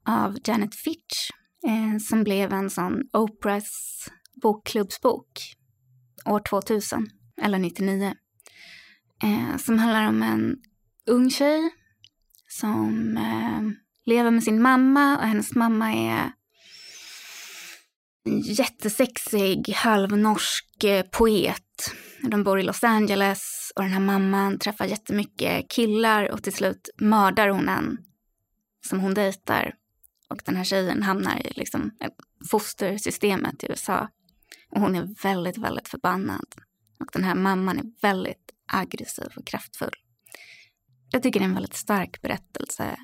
[0.08, 1.30] av Janet Fitch
[1.68, 4.08] eh, som blev en sån Oprahs
[4.42, 5.30] bokklubbsbok
[6.26, 7.08] år 2000,
[7.42, 8.14] eller 99.
[9.24, 10.58] Eh, som handlar om en
[11.10, 11.72] ung tjej
[12.48, 13.62] som eh,
[14.06, 16.32] lever med sin mamma och hennes mamma är
[18.30, 21.94] en jättesexig halvnorsk eh, poet.
[22.22, 26.90] De bor i Los Angeles och den här mamman träffar jättemycket killar och till slut
[26.98, 27.98] mördar hon en
[28.88, 29.74] som hon dejtar.
[30.30, 31.92] Och den här tjejen hamnar i liksom
[32.50, 34.10] fostersystemet i USA.
[34.72, 36.46] Och hon är väldigt, väldigt förbannad.
[37.00, 39.96] Och den här mamman är väldigt aggressiv och kraftfull.
[41.12, 42.98] Jag tycker det är en väldigt stark berättelse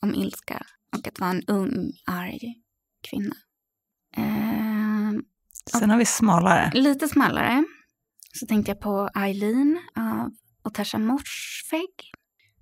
[0.00, 0.66] om ilska
[0.96, 2.54] och att vara en ung, arg
[3.10, 3.36] kvinna.
[4.16, 4.49] Eh,
[5.66, 6.70] Sen har vi smalare.
[6.74, 7.64] lite smalare
[8.32, 10.30] så tänkte jag på Eileen av
[10.64, 12.04] Otasha Morsfegh.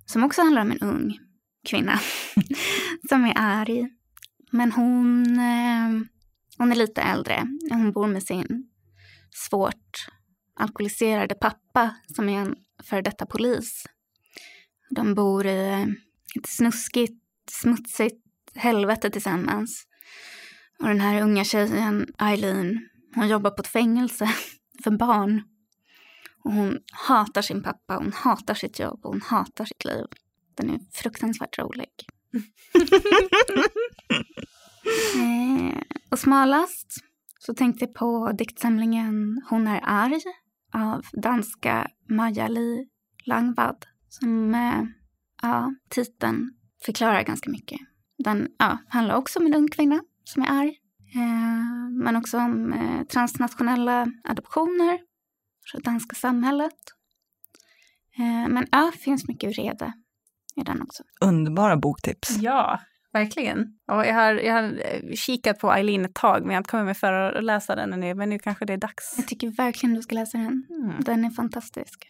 [0.06, 1.18] Som också handlar om en ung
[1.68, 2.00] kvinna
[3.08, 3.88] som är arg.
[4.50, 6.06] Men hon, eh,
[6.58, 7.46] hon är lite äldre.
[7.70, 8.70] Hon bor med sin
[9.34, 10.06] svårt
[10.56, 13.84] alkoholiserade pappa som är en före detta polis.
[14.90, 15.86] De bor i
[16.38, 18.22] ett snuskigt, smutsigt
[18.54, 19.84] helvete tillsammans.
[20.82, 24.28] Och den här unga tjejen, Eileen, hon jobbar på ett fängelse
[24.84, 25.42] för barn.
[26.44, 30.06] Och hon hatar sin pappa, hon hatar sitt jobb och hon hatar sitt liv.
[30.54, 31.88] Den är fruktansvärt rolig.
[35.14, 35.78] eh,
[36.10, 36.94] och smalast
[37.38, 40.20] så tänkte jag på diktsamlingen Hon är arg
[40.74, 42.88] av danska Maja-Li
[43.24, 43.86] Langvad.
[44.08, 44.82] Som, eh,
[45.42, 46.50] ja, titeln
[46.84, 47.78] förklarar ganska mycket.
[48.24, 50.76] Den ja, handlar också om en ung kvinna som är arg.
[51.14, 54.98] Eh, men också om eh, transnationella adoptioner,
[55.74, 56.74] det danska samhället.
[58.18, 59.92] Eh, men ja, det finns mycket vrede
[60.56, 61.02] i den också.
[61.20, 62.36] Underbara boktips.
[62.40, 62.80] Ja,
[63.12, 63.78] verkligen.
[63.92, 64.80] Och jag har, jag har
[65.16, 67.92] kikat på Eileen ett tag, men jag har inte kommit mig för att läsa den
[67.92, 68.14] ännu.
[68.14, 69.14] Men nu kanske det är dags.
[69.16, 70.66] Jag tycker verkligen du ska läsa den.
[70.70, 71.00] Mm.
[71.04, 72.08] Den är fantastisk.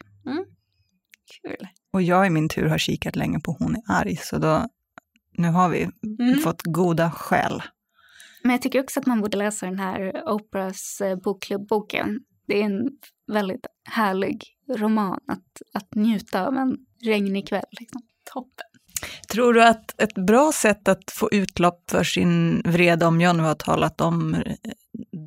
[1.43, 1.69] Kul.
[1.93, 4.67] Och jag i min tur har kikat länge på Hon är arg, så då,
[5.33, 5.91] nu har vi
[6.21, 6.39] Mm.
[6.39, 7.63] fått goda skäl.
[8.43, 12.21] Men jag tycker också att man borde läsa den här Oprahs eh, bokklubbboken.
[12.47, 12.91] Det är en
[13.33, 14.45] väldigt härlig
[14.77, 17.65] roman att, att njuta av en regnig kväll.
[17.81, 18.03] Liksom.
[18.33, 18.67] Toppen.
[19.33, 23.43] Tror du att ett bra sätt att få utlopp för sin vrede, om jag nu
[23.43, 24.43] har talat om eh,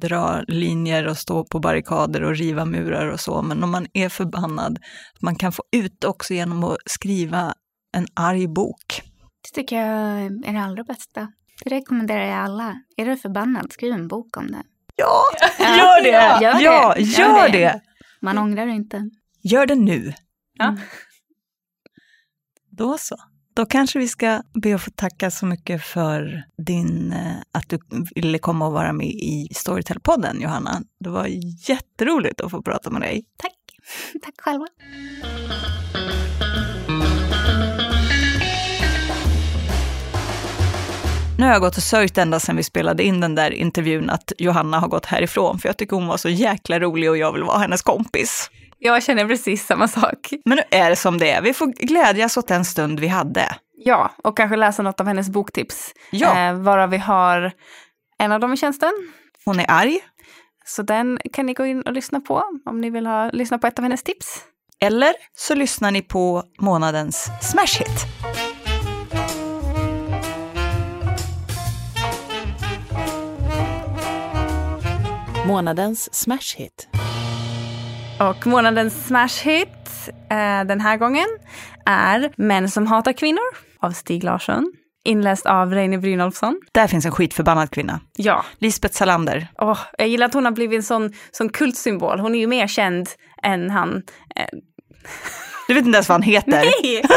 [0.01, 4.09] dra linjer och stå på barrikader och riva murar och så, men om man är
[4.09, 4.79] förbannad,
[5.19, 7.53] man kan få ut också genom att skriva
[7.97, 9.01] en arg bok.
[9.41, 11.27] Det tycker jag är det allra bästa.
[11.63, 12.81] Det rekommenderar jag alla.
[12.97, 14.63] Är du förbannad, skriv en bok om det.
[14.95, 15.23] Ja,
[15.59, 16.09] gör det!
[16.09, 17.01] ja, gör det.
[17.01, 17.81] Ja, Gör det.
[18.21, 19.09] Man ångrar inte.
[19.43, 20.13] Gör det nu.
[20.53, 20.77] Ja.
[22.69, 23.15] Då så.
[23.53, 27.79] Då kanske vi ska be att få tacka så mycket för din, eh, att du
[28.15, 30.81] ville komma och vara med i Storytel-podden, Johanna.
[30.99, 31.27] Det var
[31.69, 33.25] jätteroligt att få prata med dig.
[33.37, 33.57] Tack.
[34.21, 34.67] Tack själva.
[41.41, 44.31] Nu har jag gått och sörjt ända sedan vi spelade in den där intervjun att
[44.37, 47.43] Johanna har gått härifrån, för jag tycker hon var så jäkla rolig och jag vill
[47.43, 48.49] vara hennes kompis.
[48.79, 50.33] Jag känner precis samma sak.
[50.45, 51.41] Men nu är det som det är.
[51.41, 53.55] Vi får glädjas åt den stund vi hade.
[53.77, 55.93] Ja, och kanske läsa något av hennes boktips.
[56.11, 56.39] Ja.
[56.49, 57.51] Eh, varav vi har
[58.17, 58.91] en av dem i tjänsten.
[59.45, 59.99] Hon är arg,
[60.65, 63.67] Så den kan ni gå in och lyssna på om ni vill ha, lyssna på
[63.67, 64.39] ett av hennes tips.
[64.81, 68.05] eller så lyssnar ni på månadens smash hit.
[75.47, 76.87] Månadens smash hit.
[78.19, 79.67] Och månadens smash hit
[80.31, 81.25] eh, den här gången
[81.85, 83.39] är Män som hatar kvinnor
[83.79, 84.73] av Stig Larsson.
[85.03, 86.61] Inläst av Reine Brynolfsson.
[86.71, 87.99] Där finns en skitförbannad kvinna.
[88.17, 89.47] Ja, Lisbeth Salander.
[89.61, 92.19] Åh, jag gillar att hon har blivit en sån, sån kultsymbol.
[92.19, 93.09] Hon är ju mer känd
[93.43, 94.01] än han.
[94.35, 94.45] Eh,
[95.67, 96.51] Du vet inte ens vad han heter.
[96.51, 97.03] nej!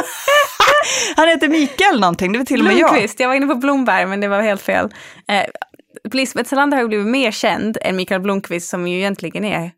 [1.17, 2.91] Han heter Mikael någonting, det var till och med jag.
[2.91, 3.21] Blomqvist.
[3.21, 4.95] Jag var inne på Blomberg, men det var helt fel.
[5.29, 5.45] Eh,
[6.13, 9.71] Lisbeth Salander har ju blivit mer känd än Mikael Blomqvist som ju egentligen är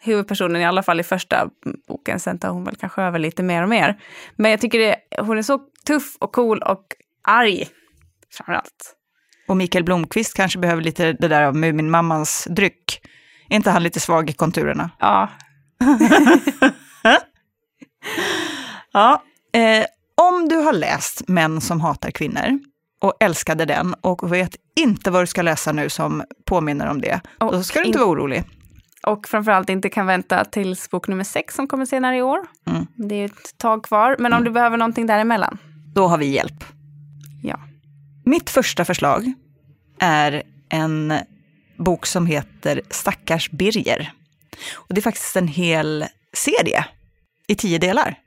[0.00, 1.48] huvudpersonen, i alla fall i första
[1.88, 2.20] boken.
[2.20, 4.00] Sen tar hon väl kanske över lite mer och mer.
[4.36, 6.84] Men jag tycker det, hon är så tuff och cool och
[7.28, 7.68] arg
[8.36, 8.96] framförallt.
[9.48, 13.00] Och Mikael Blomqvist kanske behöver lite det där av Muminmammans dryck.
[13.48, 14.90] Är inte han lite svag i konturerna?
[14.98, 15.30] Ja.
[18.92, 19.22] ja.
[19.52, 22.58] Eh, om du har läst Män som hatar kvinnor
[23.00, 27.20] och älskade den och vet inte vad du ska läsa nu som påminner om det,
[27.38, 28.44] och då ska du inte vara orolig.
[29.02, 32.38] Och framförallt inte kan vänta tills bok nummer sex som kommer senare i år.
[32.66, 32.86] Mm.
[32.94, 34.44] Det är ett tag kvar, men om mm.
[34.44, 35.58] du behöver någonting däremellan.
[35.94, 36.64] Då har vi hjälp.
[37.42, 37.60] Ja.
[38.24, 39.32] Mitt första förslag
[39.98, 41.14] är en
[41.76, 44.12] bok som heter Stackars Birger.
[44.74, 46.84] Och det är faktiskt en hel serie
[47.46, 48.18] i tio delar.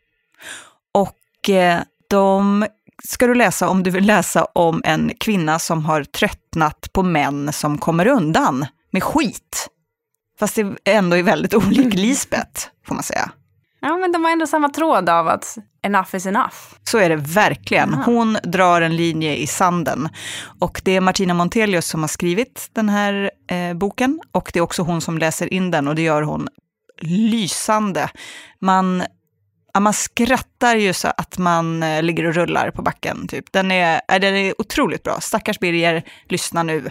[0.94, 2.66] Och eh, de
[3.04, 7.54] ska du läsa om du vill läsa om en kvinna som har tröttnat på män
[7.54, 9.68] som kommer undan med skit.
[10.40, 13.32] Fast det ändå är väldigt olik Lisbeth, får man säga.
[13.82, 16.56] Ja, men de har ändå samma tråd av att enough is enough.
[16.84, 17.94] Så är det verkligen.
[17.94, 20.10] Hon drar en linje i sanden.
[20.60, 24.20] Och det är Martina Montelius som har skrivit den här eh, boken.
[24.32, 26.48] Och det är också hon som läser in den och det gör hon
[27.02, 28.10] lysande.
[28.62, 29.04] Man,
[29.80, 33.28] ja, man skrattar ju så att man eh, ligger och rullar på backen.
[33.28, 33.52] Typ.
[33.52, 35.20] Den, är, äh, den är otroligt bra.
[35.22, 36.90] Stackars Birger, lyssna nu.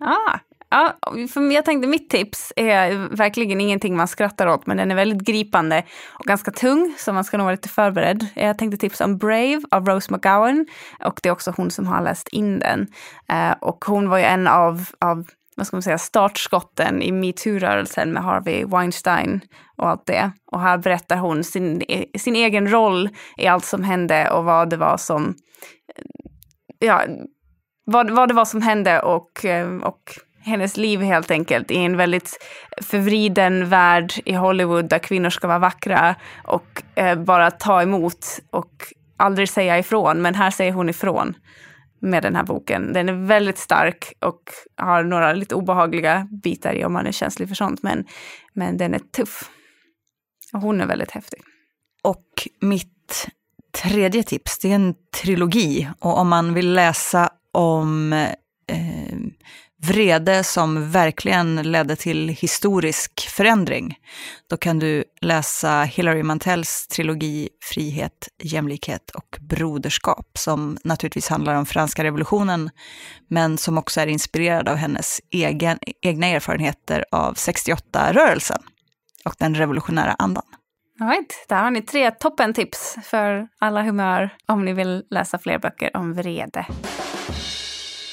[0.00, 0.38] Ah,
[0.70, 0.94] Ja,
[1.34, 5.26] för jag tänkte mitt tips är verkligen ingenting man skrattar åt, men den är väldigt
[5.26, 5.82] gripande
[6.18, 8.26] och ganska tung, så man ska nog vara lite förberedd.
[8.34, 10.66] Jag tänkte tipsa om Brave av Rose McGowan
[11.04, 12.86] och det är också hon som har läst in den.
[13.28, 15.26] Eh, och hon var ju en av, av
[15.56, 19.40] vad ska man säga, startskotten i metoo-rörelsen med Harvey Weinstein
[19.76, 20.30] och allt det.
[20.52, 21.82] Och här berättar hon sin,
[22.18, 25.34] sin egen roll i allt som hände och vad det var som
[26.78, 27.02] ja,
[27.84, 29.44] vad, vad det var som hände och,
[29.82, 30.00] och
[30.44, 32.30] hennes liv helt enkelt i en väldigt
[32.82, 38.72] förvriden värld i Hollywood där kvinnor ska vara vackra och eh, bara ta emot och
[39.16, 40.22] aldrig säga ifrån.
[40.22, 41.34] Men här säger hon ifrån
[42.00, 42.92] med den här boken.
[42.92, 44.42] Den är väldigt stark och
[44.76, 47.82] har några lite obehagliga bitar i om man är känslig för sånt.
[47.82, 48.04] Men,
[48.52, 49.50] men den är tuff.
[50.52, 51.40] Och hon är väldigt häftig.
[52.02, 53.26] Och mitt
[53.82, 55.88] tredje tips, det är en trilogi.
[55.98, 59.16] Och om man vill läsa om eh,
[59.88, 63.98] vrede som verkligen ledde till historisk förändring,
[64.50, 71.66] då kan du läsa Hilary Mantels trilogi Frihet, jämlikhet och broderskap, som naturligtvis handlar om
[71.66, 72.70] franska revolutionen,
[73.28, 78.62] men som också är inspirerad av hennes egen, egna erfarenheter av 68-rörelsen
[79.24, 80.44] och den revolutionära andan.
[81.00, 81.46] Right.
[81.48, 86.14] Där har ni tre toppentips för alla humör om ni vill läsa fler böcker om
[86.14, 86.66] vrede.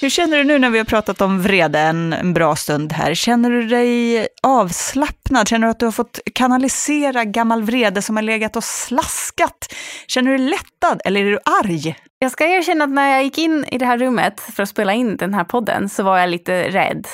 [0.01, 3.13] Hur känner du nu när vi har pratat om vrede en, en bra stund här?
[3.13, 5.47] Känner du dig avslappnad?
[5.47, 9.73] Känner du att du har fått kanalisera gammal vrede som har legat och slaskat?
[10.07, 11.95] Känner du dig lättad eller är du arg?
[12.19, 14.93] Jag ska erkänna att när jag gick in i det här rummet för att spela
[14.93, 17.07] in den här podden så var jag lite rädd.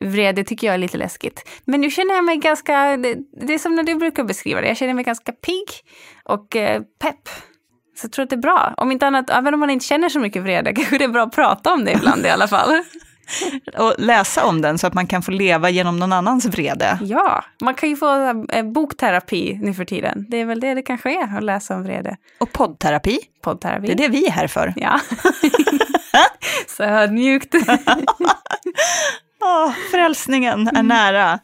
[0.00, 1.48] Vrede tycker jag är lite läskigt.
[1.64, 3.16] Men nu känner jag mig ganska, det,
[3.46, 5.68] det är som när du brukar beskriva det, jag känner mig ganska pigg
[6.24, 7.28] och eh, pepp.
[7.96, 8.74] Så jag tror att det är bra.
[8.76, 11.22] Om inte annat, även om man inte känner så mycket vrede, kanske det är bra
[11.22, 12.82] att prata om det ibland i alla fall.
[13.78, 16.98] och läsa om den så att man kan få leva genom någon annans vrede.
[17.02, 20.26] Ja, man kan ju få äh, bokterapi nu för tiden.
[20.28, 22.16] Det är väl det det kanske är, att läsa om vrede.
[22.38, 23.18] Och poddterapi.
[23.42, 23.86] Poddterapi.
[23.86, 24.72] Det är det vi är här för.
[24.76, 25.00] Ja.
[26.76, 27.54] så ödmjukt.
[29.40, 30.86] oh, frälsningen är mm.
[30.86, 31.38] nära.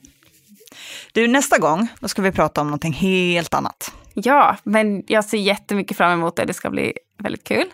[1.13, 3.93] Du, nästa gång, då ska vi prata om någonting helt annat.
[4.15, 6.45] Ja, men jag ser jättemycket fram emot det.
[6.45, 7.67] Det ska bli väldigt kul.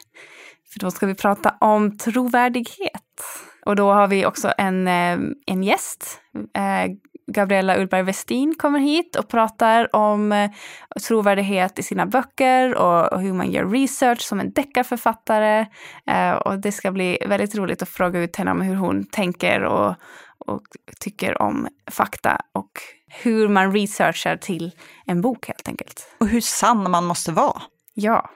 [0.73, 3.03] För då ska vi prata om trovärdighet.
[3.67, 6.21] Och då har vi också en, eh, en gäst.
[6.57, 6.93] Eh,
[7.33, 10.51] Gabriella Ullberg Westin kommer hit och pratar om eh,
[11.09, 15.67] trovärdighet i sina böcker och hur man gör research som en deckarförfattare.
[16.45, 19.95] Och det ska bli väldigt roligt att fråga ut henne om hur hon tänker och,
[20.49, 20.63] och
[21.01, 22.71] tycker om fakta och
[23.07, 24.71] hur man researchar till
[25.07, 26.09] en bok helt enkelt.
[26.21, 27.63] Och hur sann man måste vara.
[27.95, 28.31] Ja.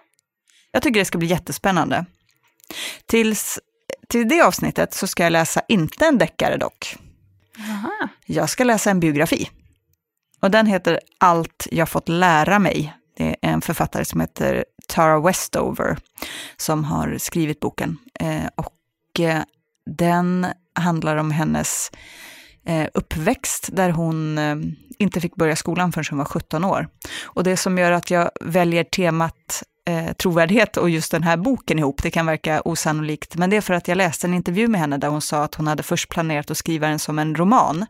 [0.71, 2.07] Jag tycker det ska bli jättespännande.
[3.07, 3.59] Tills,
[4.09, 6.97] till det avsnittet så ska jag läsa inte en deckare dock.
[7.59, 8.09] Aha.
[8.27, 9.51] Jag ska läsa en biografi.
[10.41, 12.95] Och den heter Allt jag fått lära mig.
[13.17, 15.99] Det är en författare som heter Tara Westover
[16.57, 17.99] som har skrivit boken.
[18.21, 19.43] Eh, och eh,
[19.87, 21.91] den handlar om hennes
[22.67, 24.57] eh, uppväxt där hon eh,
[24.99, 26.89] inte fick börja skolan förrän hon var 17 år.
[27.25, 31.79] Och det som gör att jag väljer temat eh, trovärdighet och just den här boken
[31.79, 34.81] ihop, det kan verka osannolikt, men det är för att jag läste en intervju med
[34.81, 37.87] henne där hon sa att hon hade först planerat att skriva den som en roman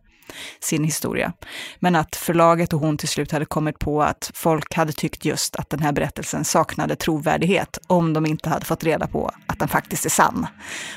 [0.60, 1.32] sin historia.
[1.78, 5.56] Men att förlaget och hon till slut hade kommit på att folk hade tyckt just
[5.56, 9.68] att den här berättelsen saknade trovärdighet om de inte hade fått reda på att den
[9.68, 10.46] faktiskt är sann.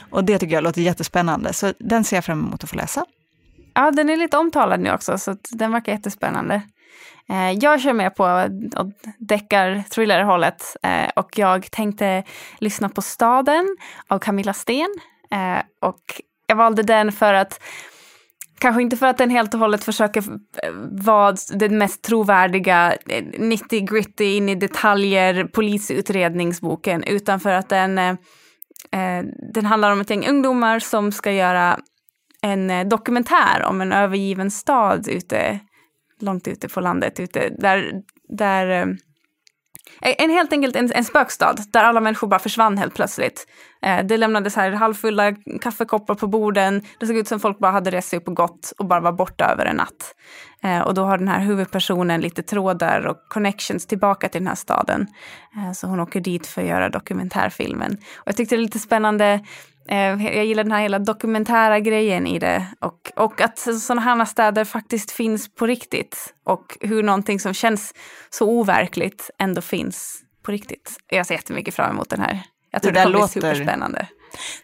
[0.09, 3.05] Och det tycker jag låter jättespännande, så den ser jag fram emot att få läsa.
[3.73, 6.61] Ja, den är lite omtalad nu också, så den verkar jättespännande.
[7.29, 8.47] Eh, jag kör med på
[9.17, 12.23] deckar-thriller-hållet eh, och jag tänkte
[12.59, 14.95] lyssna på Staden av Camilla Sten.
[15.31, 17.59] Eh, och jag valde den för att
[18.59, 20.23] Kanske inte för att den helt och hållet försöker
[21.05, 27.97] vara den mest trovärdiga eh, 90 gritty in i detaljer polisutredningsboken utan för att den,
[27.97, 28.09] eh,
[28.91, 31.79] eh, den handlar om ett gäng ungdomar som ska göra
[32.41, 35.59] en eh, dokumentär om en övergiven stad ute
[36.19, 37.91] långt ute på landet, ute, där,
[38.29, 38.85] där eh,
[40.01, 43.47] Eh, en helt enkelt en, en spökstad där alla människor bara försvann helt plötsligt.
[43.81, 46.81] Eh, det lämnades här halvfulla kaffekoppar på borden.
[46.99, 49.11] Det såg ut som folk bara hade rest sig upp och gått och bara var
[49.11, 50.15] borta över en natt.
[50.63, 54.55] Eh, och då har den här huvudpersonen lite trådar och connections tillbaka till den här
[54.55, 55.07] staden.
[55.55, 57.91] Eh, så hon åker dit för att göra dokumentärfilmen.
[58.15, 59.39] Och jag tyckte det var lite spännande
[59.87, 64.65] jag gillar den här hela dokumentära grejen i det och, och att sådana här städer
[64.65, 67.93] faktiskt finns på riktigt och hur någonting som känns
[68.29, 70.97] så overkligt ändå finns på riktigt.
[71.07, 72.41] Jag ser jättemycket fram emot den här.
[72.71, 74.07] Jag tror det, det kommer låter, bli superspännande.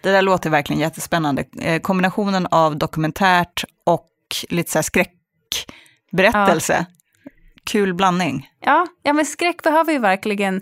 [0.01, 1.45] Det där låter verkligen jättespännande.
[1.59, 4.09] Eh, kombinationen av dokumentärt och
[4.49, 6.85] lite så skräckberättelse.
[6.89, 7.31] Ja.
[7.63, 8.49] Kul blandning.
[8.59, 10.61] Ja, ja, men skräck behöver ju verkligen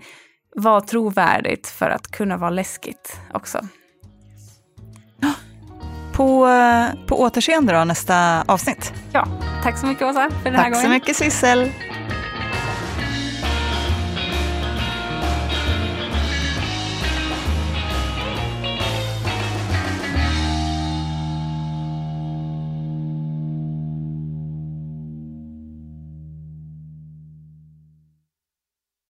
[0.55, 3.67] vara trovärdigt för att kunna vara läskigt också.
[6.19, 6.47] På,
[7.07, 8.93] på återseende då nästa avsnitt.
[9.13, 9.27] Ja,
[9.63, 10.73] tack så mycket Åsa för den tack här gången.
[10.73, 11.71] Tack så mycket Sissel.